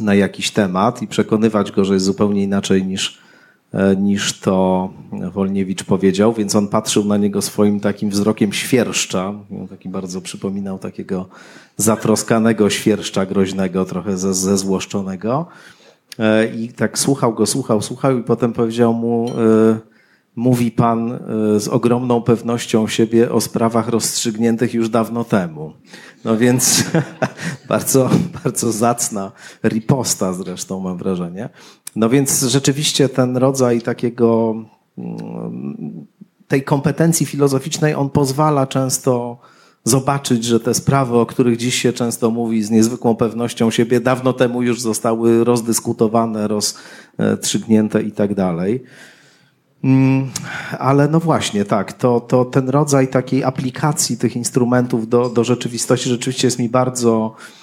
[0.00, 3.27] na jakiś temat i przekonywać go, że jest zupełnie inaczej niż E,
[3.96, 4.88] niż to
[5.32, 9.34] Wolniewicz powiedział, więc on patrzył na niego swoim takim wzrokiem świerszcza.
[9.70, 11.28] Taki bardzo przypominał takiego
[11.76, 15.46] zatroskanego świerszcza groźnego, trochę zezłoszczonego.
[16.18, 19.78] E, I tak słuchał go, słuchał, słuchał i potem powiedział mu, e,
[20.36, 21.18] mówi pan
[21.58, 25.72] z ogromną pewnością siebie o sprawach rozstrzygniętych już dawno temu.
[26.24, 26.84] No więc
[27.68, 28.10] bardzo,
[28.44, 29.32] bardzo zacna
[29.64, 31.48] riposta zresztą mam wrażenie.
[31.96, 34.54] No więc rzeczywiście ten rodzaj takiego
[36.48, 39.38] tej kompetencji filozoficznej on pozwala często
[39.84, 44.32] zobaczyć, że te sprawy, o których dziś się często mówi z niezwykłą pewnością siebie, dawno
[44.32, 48.84] temu już zostały rozdyskutowane, rozstrzygnięte i tak dalej.
[49.84, 50.30] Mm,
[50.78, 56.08] ale no właśnie, tak, to, to ten rodzaj takiej aplikacji tych instrumentów do, do rzeczywistości
[56.08, 57.57] rzeczywiście jest mi bardzo, e,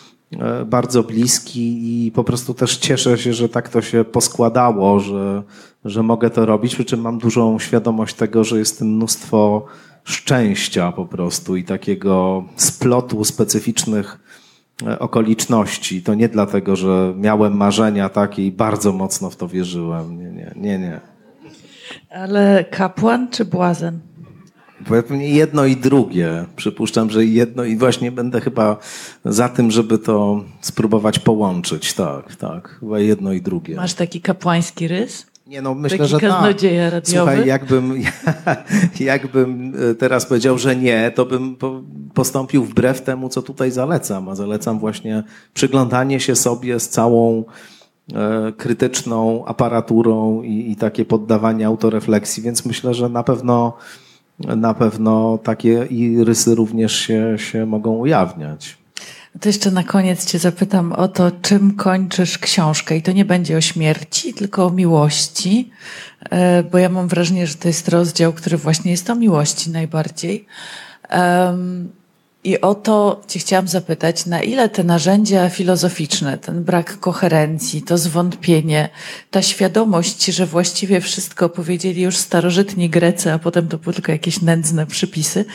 [0.66, 5.44] bardzo bliski i po prostu też cieszę się, że tak to się poskładało, że,
[5.86, 9.66] że mogę to robić, przy czym mam dużą świadomość tego, że jest tym mnóstwo
[10.04, 14.20] szczęścia po prostu i takiego splotu specyficznych
[14.88, 16.04] e, okoliczności.
[16.04, 20.18] To nie dlatego, że miałem marzenia takie i bardzo mocno w to wierzyłem.
[20.18, 20.80] Nie, nie, nie.
[20.80, 21.02] nie.
[22.10, 24.00] Ale kapłan czy błazen?
[24.88, 26.46] Pewnie jedno i drugie.
[26.56, 28.78] Przypuszczam, że jedno i właśnie będę chyba
[29.26, 31.94] za tym, żeby to spróbować połączyć.
[31.94, 32.78] Tak, tak.
[32.80, 33.76] Chyba jedno i drugie.
[33.76, 35.26] Masz taki kapłański rys?
[35.48, 36.32] Nie, no myślę, Taki że tak.
[37.08, 38.02] Słuchaj, jakbym,
[39.00, 41.58] jakbym e, teraz powiedział, że nie, to bym
[42.14, 44.30] postąpił wbrew temu, co tutaj zalecam.
[44.30, 45.24] A zalecam właśnie
[45.54, 47.44] przyglądanie się sobie z całą
[48.14, 53.78] e, krytyczną aparaturą i, i takie poddawanie autorefleksji, więc myślę, że na pewno
[54.40, 58.78] na pewno takie i rysy również się, się mogą ujawniać.
[59.42, 62.98] To jeszcze na koniec Cię zapytam o to, czym kończysz książkę.
[62.98, 65.72] I to nie będzie o śmierci, tylko o miłości,
[66.30, 70.46] e, bo ja mam wrażenie, że to jest rozdział, który właśnie jest o miłości najbardziej.
[72.46, 77.98] I o to Cię chciałam zapytać, na ile te narzędzia filozoficzne, ten brak koherencji, to
[77.98, 78.90] zwątpienie,
[79.32, 84.42] ta świadomość, że właściwie wszystko powiedzieli już starożytni Grecy, a potem to były tylko jakieś
[84.42, 85.46] nędzne przypisy,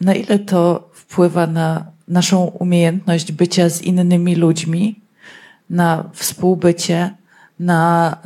[0.00, 5.00] na ile to wpływa na naszą umiejętność bycia z innymi ludźmi,
[5.70, 7.14] na współbycie,
[7.58, 8.16] na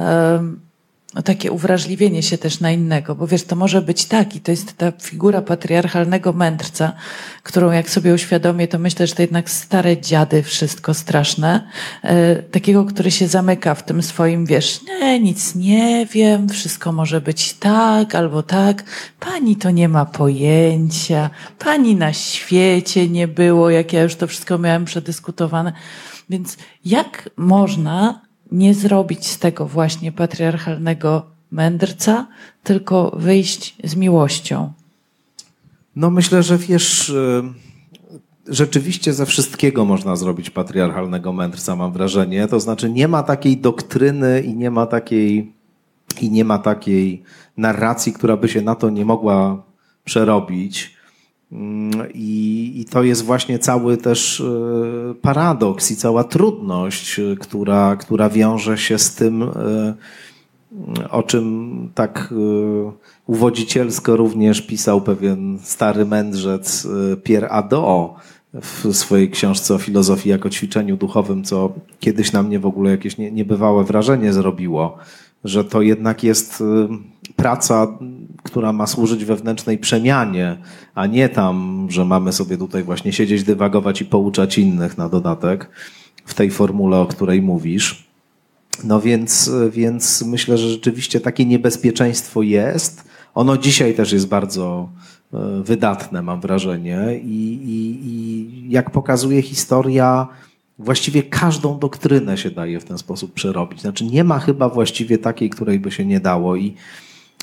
[1.23, 4.77] takie uwrażliwienie się też na innego, bo wiesz, to może być tak i to jest
[4.77, 6.93] ta figura patriarchalnego mędrca,
[7.43, 11.69] którą jak sobie uświadomię, to myślę, że to jednak stare dziady, wszystko straszne,
[12.03, 17.21] e, takiego, który się zamyka w tym swoim, wiesz, nie, nic nie wiem, wszystko może
[17.21, 18.85] być tak albo tak,
[19.21, 24.59] pani to nie ma pojęcia, pani na świecie nie było, jak ja już to wszystko
[24.59, 25.73] miałem przedyskutowane.
[26.31, 28.24] Więc jak można
[28.55, 32.27] nie zrobić z tego właśnie patriarchalnego mędrca,
[32.63, 34.73] tylko wyjść z miłością?
[35.97, 37.43] No myślę, że wiesz, y,
[38.49, 42.49] rzeczywiście ze wszystkiego można zrobić patriarchalnego mędrca, mam wrażenie.
[42.49, 45.53] To znaczy nie ma takiej doktryny i nie ma takiej,
[46.21, 47.23] i nie ma takiej
[47.57, 49.63] narracji, która by się na to nie mogła
[50.05, 50.95] przerobić.
[51.53, 57.97] Mm, I, I, to jest właśnie cały też e, paradoks i cała trudność, e, która,
[57.97, 59.95] która wiąże się z tym, e,
[61.11, 62.35] o czym tak
[63.27, 66.89] uwodzicielsko również pisał pewien stary mędrzec
[67.23, 68.11] Pierre Adot
[68.55, 73.19] w swojej książce o filozofii jako ćwiczeniu duchowym, co kiedyś na mnie w ogóle jakieś
[73.19, 74.99] niebywałe wrażenie zrobiło,
[75.45, 76.63] że to jednak jest
[77.37, 77.99] praca
[78.45, 80.57] która ma służyć wewnętrznej przemianie,
[80.95, 85.71] a nie tam, że mamy sobie tutaj właśnie siedzieć, dywagować i pouczać innych na dodatek
[86.25, 88.09] w tej formule, o której mówisz.
[88.85, 93.05] No więc, więc myślę, że rzeczywiście takie niebezpieczeństwo jest.
[93.35, 94.89] Ono dzisiaj też jest bardzo
[95.35, 97.21] e, wydatne, mam wrażenie.
[97.23, 100.29] I, i, i jak pokazuje historia,
[100.79, 103.81] właściwie każdą doktrynę się daje w ten sposób przerobić.
[103.81, 106.57] Znaczy nie ma chyba właściwie takiej, której by się nie dało.
[106.57, 106.75] I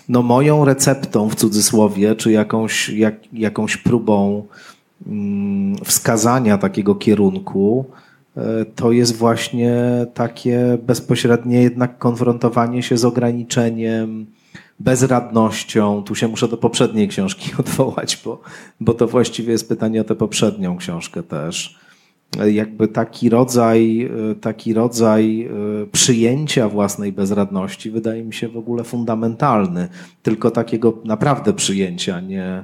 [0.09, 4.45] no moją receptą w cudzysłowie, czy jakąś, jak, jakąś próbą
[5.07, 7.85] mm, wskazania takiego kierunku,
[8.37, 9.81] e, to jest właśnie
[10.13, 14.25] takie bezpośrednie jednak konfrontowanie się z ograniczeniem,
[14.79, 16.03] bezradnością.
[16.03, 18.41] Tu się muszę do poprzedniej książki odwołać, bo,
[18.79, 21.79] bo to właściwie jest pytanie o tę poprzednią książkę też
[22.37, 24.11] jakby taki rodzaj,
[24.41, 25.49] taki rodzaj e,
[25.91, 29.87] przyjęcia własnej bezradności wydaje mi się w ogóle fundamentalny.
[30.23, 32.63] Tylko takiego naprawdę przyjęcia, nie,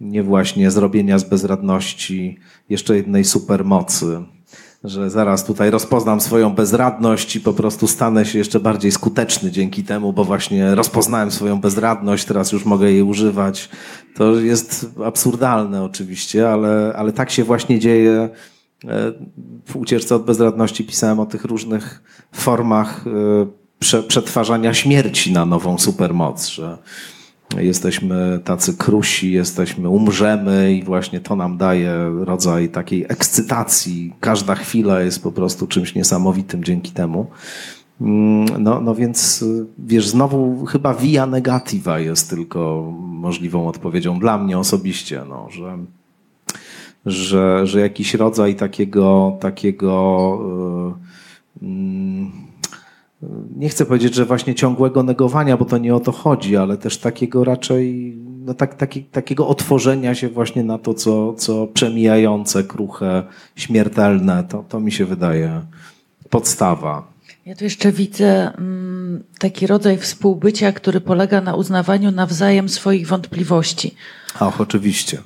[0.00, 2.38] nie właśnie zrobienia z bezradności
[2.68, 4.18] jeszcze jednej supermocy.
[4.84, 9.84] Że zaraz tutaj rozpoznam swoją bezradność i po prostu stanę się jeszcze bardziej skuteczny dzięki
[9.84, 13.68] temu, bo właśnie rozpoznałem swoją bezradność, teraz już mogę jej używać.
[14.14, 18.28] To jest absurdalne oczywiście, ale, ale tak się właśnie dzieje
[19.66, 22.02] w ucieczce od bezradności pisałem o tych różnych
[22.32, 26.78] formach e, przetwarzania śmierci na nową supermoc, że
[27.56, 34.14] jesteśmy tacy krusi, jesteśmy, umrzemy i właśnie to nam daje rodzaj takiej ekscytacji.
[34.20, 37.26] Każda chwila jest po prostu czymś niesamowitym dzięki temu.
[38.00, 39.44] Mm, no, no więc
[39.78, 45.78] wiesz, znowu chyba via negativa jest tylko możliwą odpowiedzią dla mnie osobiście, no, że,
[47.10, 50.38] że, że jakiś rodzaj takiego, takiego
[51.62, 52.48] yy, yy,
[53.56, 56.98] nie chcę powiedzieć, że właśnie ciągłego negowania, bo to nie o to chodzi, ale też
[56.98, 58.16] takiego raczej
[58.48, 63.22] no tak, taki, takiego otworzenia się właśnie na to, co, co przemijające, kruche,
[63.56, 65.62] śmiertelne, to, to mi się wydaje
[66.30, 67.12] podstawa.
[67.46, 73.94] Ja tu jeszcze widzę mm, taki rodzaj współbycia, który polega na uznawaniu nawzajem swoich wątpliwości.
[74.40, 75.18] Ach, oczywiście.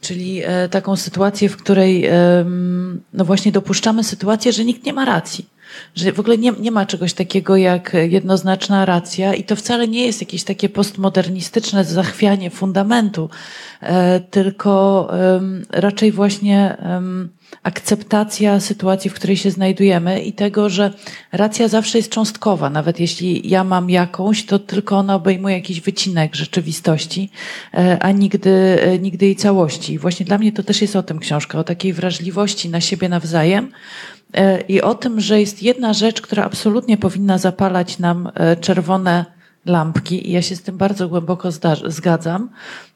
[0.00, 2.10] Czyli e, taką sytuację, w której
[3.12, 5.46] no właśnie dopuszczamy sytuację, że nikt nie ma racji.
[5.94, 10.06] Że w ogóle nie, nie ma czegoś takiego jak jednoznaczna racja i to wcale nie
[10.06, 13.30] jest jakieś takie postmodernistyczne zachwianie fundamentu,
[13.80, 15.08] e, tylko
[15.70, 16.76] raczej właśnie
[17.62, 20.92] akceptacja sytuacji, w której się znajdujemy i tego, że
[21.32, 22.70] racja zawsze jest cząstkowa.
[22.70, 27.30] Nawet jeśli ja mam jakąś, to tylko ona obejmuje jakiś wycinek rzeczywistości,
[27.74, 29.92] e, a nigdy, e, nigdy jej całości.
[29.92, 33.08] I właśnie dla mnie to też jest o tym książka, o takiej wrażliwości na siebie
[33.08, 33.72] nawzajem,
[34.34, 38.30] E, i o tym, że jest jedna rzecz, która absolutnie powinna zapalać nam
[38.60, 39.37] czerwone
[39.68, 41.50] lampki, i ja się z tym bardzo głęboko
[41.86, 42.50] zgadzam,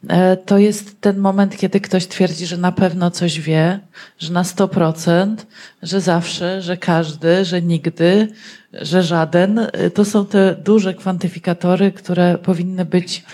[0.09, 3.81] e, to jest ten moment, kiedy ktoś twierdzi, że na pewno coś wie,
[4.18, 5.37] że na 100%,
[5.83, 8.29] że zawsze, że każdy, że nigdy,
[8.73, 9.61] że żaden.
[9.95, 13.25] To są te duże kwantyfikatory, które powinny być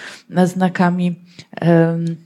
[0.44, 1.14] znakami
[1.60, 2.16] um,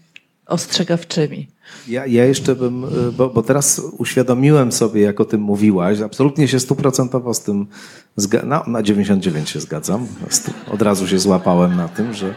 [0.46, 1.51] ostrzegawczymi.
[1.88, 6.48] Ja, ja jeszcze bym, y, bo, bo teraz uświadomiłem sobie, jak o tym mówiłaś, absolutnie
[6.48, 7.66] się stuprocentowo z tym,
[8.18, 10.06] zga- no, na 99 się zgadzam.
[10.70, 12.34] Od razu się złapałem na tym, że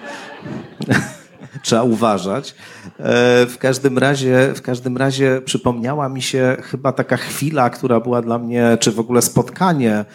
[1.63, 2.55] trzeba uważać.
[2.99, 8.21] E, w każdym razie, w każdym razie przypomniała mi się chyba taka chwila, która była
[8.21, 10.05] dla mnie, czy w ogóle spotkanie,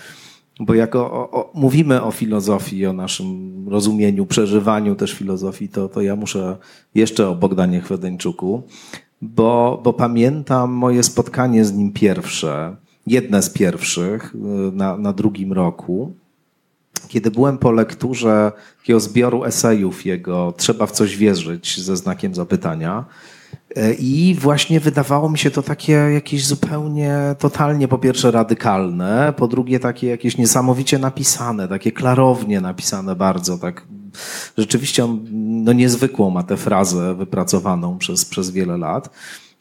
[0.61, 6.01] bo jak o, o, mówimy o filozofii, o naszym rozumieniu, przeżywaniu też filozofii, to, to
[6.01, 6.57] ja muszę
[6.95, 8.63] jeszcze o Bogdanie Chwedeńczuku
[9.21, 14.39] bo, bo pamiętam moje spotkanie z nim pierwsze, jedne z pierwszych y,
[14.73, 16.13] na, na drugim roku,
[17.09, 23.05] kiedy byłem po lekturze takiego zbioru esejów jego Trzeba w coś wierzyć ze znakiem zapytania.
[23.79, 29.49] Y, I właśnie wydawało mi się to takie jakieś zupełnie, totalnie po pierwsze radykalne, po
[29.49, 33.87] drugie takie jakieś niesamowicie napisane, takie klarownie napisane bardzo, tak
[34.59, 35.27] rzeczywiście on
[35.65, 39.11] no, niezwykłą ma tę frazę wypracowaną przez, przez wiele lat.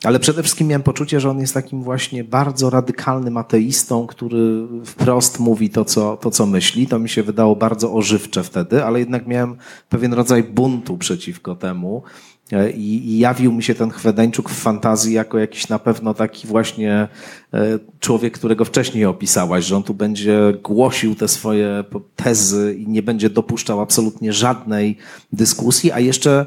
[0.03, 5.39] Ale przede wszystkim miałem poczucie, że on jest takim właśnie bardzo radykalnym ateistą, który wprost
[5.39, 6.87] mówi to co, to, co myśli.
[6.87, 9.57] To mi się wydało bardzo ożywcze wtedy, ale jednak miałem
[9.89, 12.03] pewien rodzaj buntu przeciwko temu.
[12.51, 17.07] E, I, jawił mi się ten Chwedeńczuk w fantazji jako jakiś na pewno taki właśnie
[17.53, 21.83] e, człowiek, którego wcześniej opisałaś, że on tu będzie głosił te swoje
[22.15, 24.97] tezy i nie będzie dopuszczał absolutnie żadnej
[25.33, 26.45] dyskusji, a jeszcze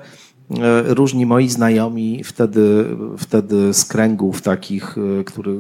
[0.50, 2.84] e, różni moi znajomi wtedy,
[3.18, 4.96] wtedy z kręgów takich,
[5.26, 5.56] który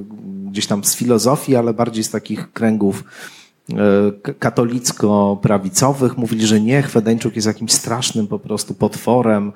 [0.50, 3.04] gdzieś tam z filozofii, ale bardziej z takich kręgów
[4.38, 9.52] katolicko-prawicowych mówili, że nie, Chwedeńczuk jest jakimś strasznym po prostu potworem,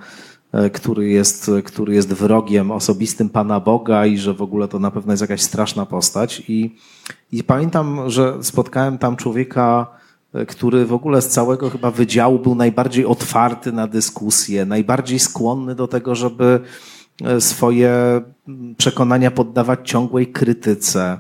[0.73, 5.13] który jest, który jest wrogiem osobistym Pana Boga i że w ogóle to na pewno
[5.13, 6.43] jest jakaś straszna postać.
[6.49, 6.77] I,
[7.33, 9.87] i pamiętam, że spotkałem tam człowieka,
[10.35, 15.75] e, który w ogóle z całego chyba wydziału był najbardziej otwarty na dyskusję, najbardziej skłonny
[15.75, 16.61] do tego, żeby
[17.25, 18.21] e, swoje
[18.77, 21.19] przekonania poddawać ciągłej krytyce.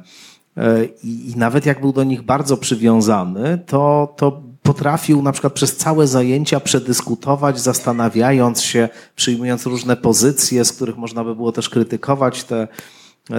[1.04, 5.76] I, I, nawet jak był do nich bardzo przywiązany, to, to potrafił na przykład przez
[5.76, 12.44] całe zajęcia przedyskutować, zastanawiając się, przyjmując różne pozycje, z których można by było też krytykować
[12.44, 12.68] te,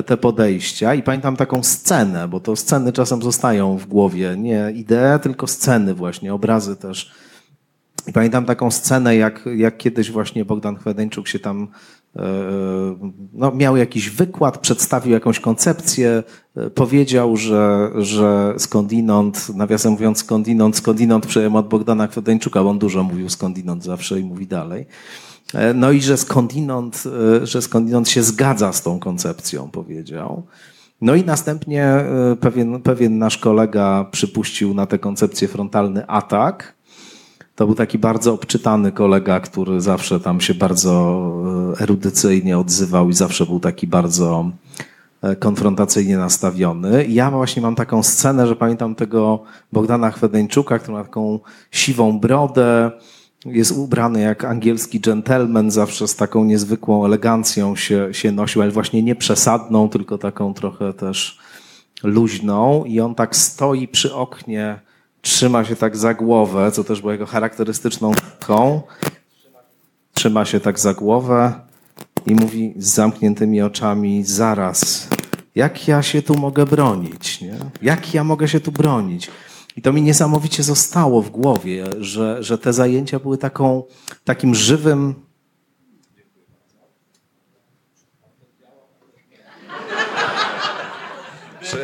[0.05, 0.93] te podejścia.
[0.93, 5.93] I pamiętam taką scenę, bo to sceny czasem zostają w głowie, nie idee, tylko sceny
[5.93, 7.11] właśnie, obrazy też.
[8.07, 11.67] I pamiętam taką scenę, jak, jak kiedyś właśnie Bogdan Chwedeńczuk się tam
[13.33, 16.23] no, miał jakiś wykład, przedstawił jakąś koncepcję,
[16.55, 22.79] e, powiedział, że, że skądinąd, nawiasem mówiąc skądinąd, skądinąd przejął od Bogdana Kwedeńczuka, bo on
[22.79, 24.85] dużo mówił skądinąd zawsze i mówi dalej.
[25.53, 27.03] E, no i że skądinąd,
[27.43, 30.43] że skądinąd się zgadza z tą koncepcją, powiedział.
[31.01, 32.05] No i następnie
[32.39, 36.76] pewien, pewien nasz kolega przypuścił na tę koncepcję frontalny atak,
[37.57, 40.91] to był taki bardzo obczytany kolega, który zawsze tam się bardzo
[41.77, 44.51] e, erudycyjnie odzywał i zawsze był taki bardzo
[45.21, 47.05] e, konfrontacyjnie nastawiony.
[47.07, 49.43] Ja właśnie mam taką scenę, że pamiętam tego
[49.73, 51.39] Bogdana Chwedeńczuka, który ma taką
[51.71, 52.91] siwą brodę,
[53.45, 59.03] jest ubrany jak angielski gentleman, zawsze z taką niezwykłą elegancją się, się nosił, ale właśnie
[59.03, 61.39] nie przesadną, tylko taką trochę też
[62.03, 62.83] luźną.
[62.85, 64.86] I on tak stoi przy oknie
[65.21, 68.81] trzyma się tak za głowę, co też było jego charakterystyczną cechą.
[70.13, 71.53] Trzyma się tak za głowę
[72.25, 75.07] i mówi z zamkniętymi oczami: Zaraz,
[75.55, 77.41] jak ja się tu mogę bronić?
[77.41, 77.55] Nie?
[77.81, 79.31] Jak ja mogę się tu bronić?
[79.77, 83.83] I to mi niesamowicie zostało w głowie, że, że te zajęcia były taką,
[84.23, 85.15] takim żywym.
[91.61, 91.77] Czy,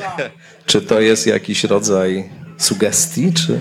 [0.66, 2.30] czy to jest jakiś rodzaj
[2.64, 3.34] sugestii?
[3.34, 3.60] Czy...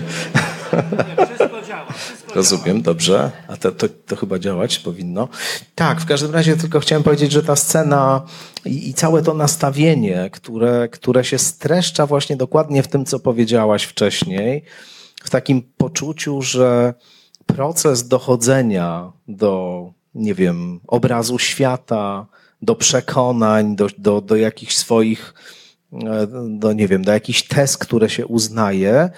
[1.25, 1.93] Wszystko działa.
[2.35, 3.31] Rozumiem, dobrze.
[3.47, 5.27] A to, to, to, chyba działać powinno.
[5.75, 8.21] Tak, w każdym razie tylko chciałem powiedzieć, że ta scena
[8.65, 13.83] i, i, całe to nastawienie, które, które się streszcza właśnie dokładnie w tym, co powiedziałaś
[13.83, 14.63] wcześniej,
[15.23, 16.93] w takim poczuciu, że
[17.45, 19.83] proces dochodzenia do,
[20.15, 22.25] nie wiem, obrazu świata,
[22.61, 25.33] do przekonań, do, do, do jakichś swoich,
[25.93, 29.09] e, do, nie wiem, do jakichś test, które się uznaje,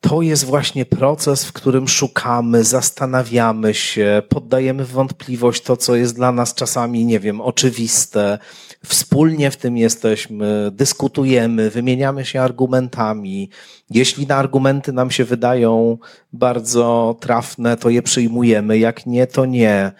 [0.00, 6.32] to jest właśnie proces, w którym szukamy, zastanawiamy się, poddajemy wątpliwość to, co jest dla
[6.32, 8.38] nas czasami, nie wiem, oczywiste.
[8.84, 13.50] Wspólnie w tym jesteśmy, dyskutujemy, wymieniamy się argumentami.
[13.90, 15.98] Jeśli na argumenty nam się wydają
[16.32, 19.92] bardzo trafne, to je przyjmujemy, jak nie, to nie.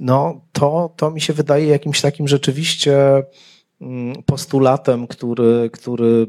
[0.00, 3.22] No, to, to mi się wydaje jakimś takim rzeczywiście
[4.26, 6.26] postulatem, który, który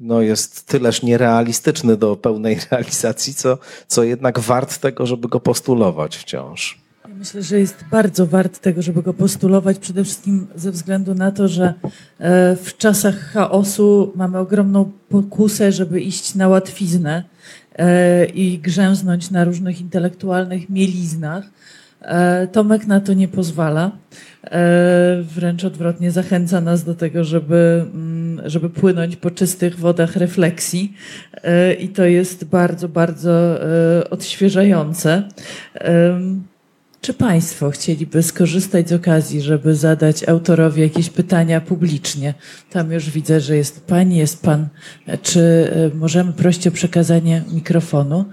[0.00, 6.16] no jest tyleż nierealistyczny do pełnej realizacji, co, co jednak wart tego, żeby go postulować
[6.16, 6.86] wciąż.
[7.08, 11.32] Ja myślę, że jest bardzo wart tego, żeby go postulować, przede wszystkim ze względu na
[11.32, 11.74] to, że
[12.18, 17.24] e, w czasach chaosu mamy ogromną pokusę, żeby iść na łatwiznę
[17.76, 21.44] e, i grzęznąć na różnych intelektualnych mieliznach.
[22.00, 23.92] E, Tomek na to nie pozwala.
[25.22, 30.92] Wręcz odwrotnie zachęca nas do tego, żeby mm, żeby płynąć po czystych wodach refleksji
[31.32, 35.22] e, i to jest bardzo, bardzo e, odświeżające.
[37.00, 42.34] Czy Państwo chcieliby skorzystać z okazji, żeby zadać autorowi jakieś pytania publicznie?
[42.70, 44.68] Tam już widzę, że jest Pani, jest Pan.
[45.22, 45.40] Czy
[45.92, 48.24] e, możemy prosić o przekazanie mikrofonu?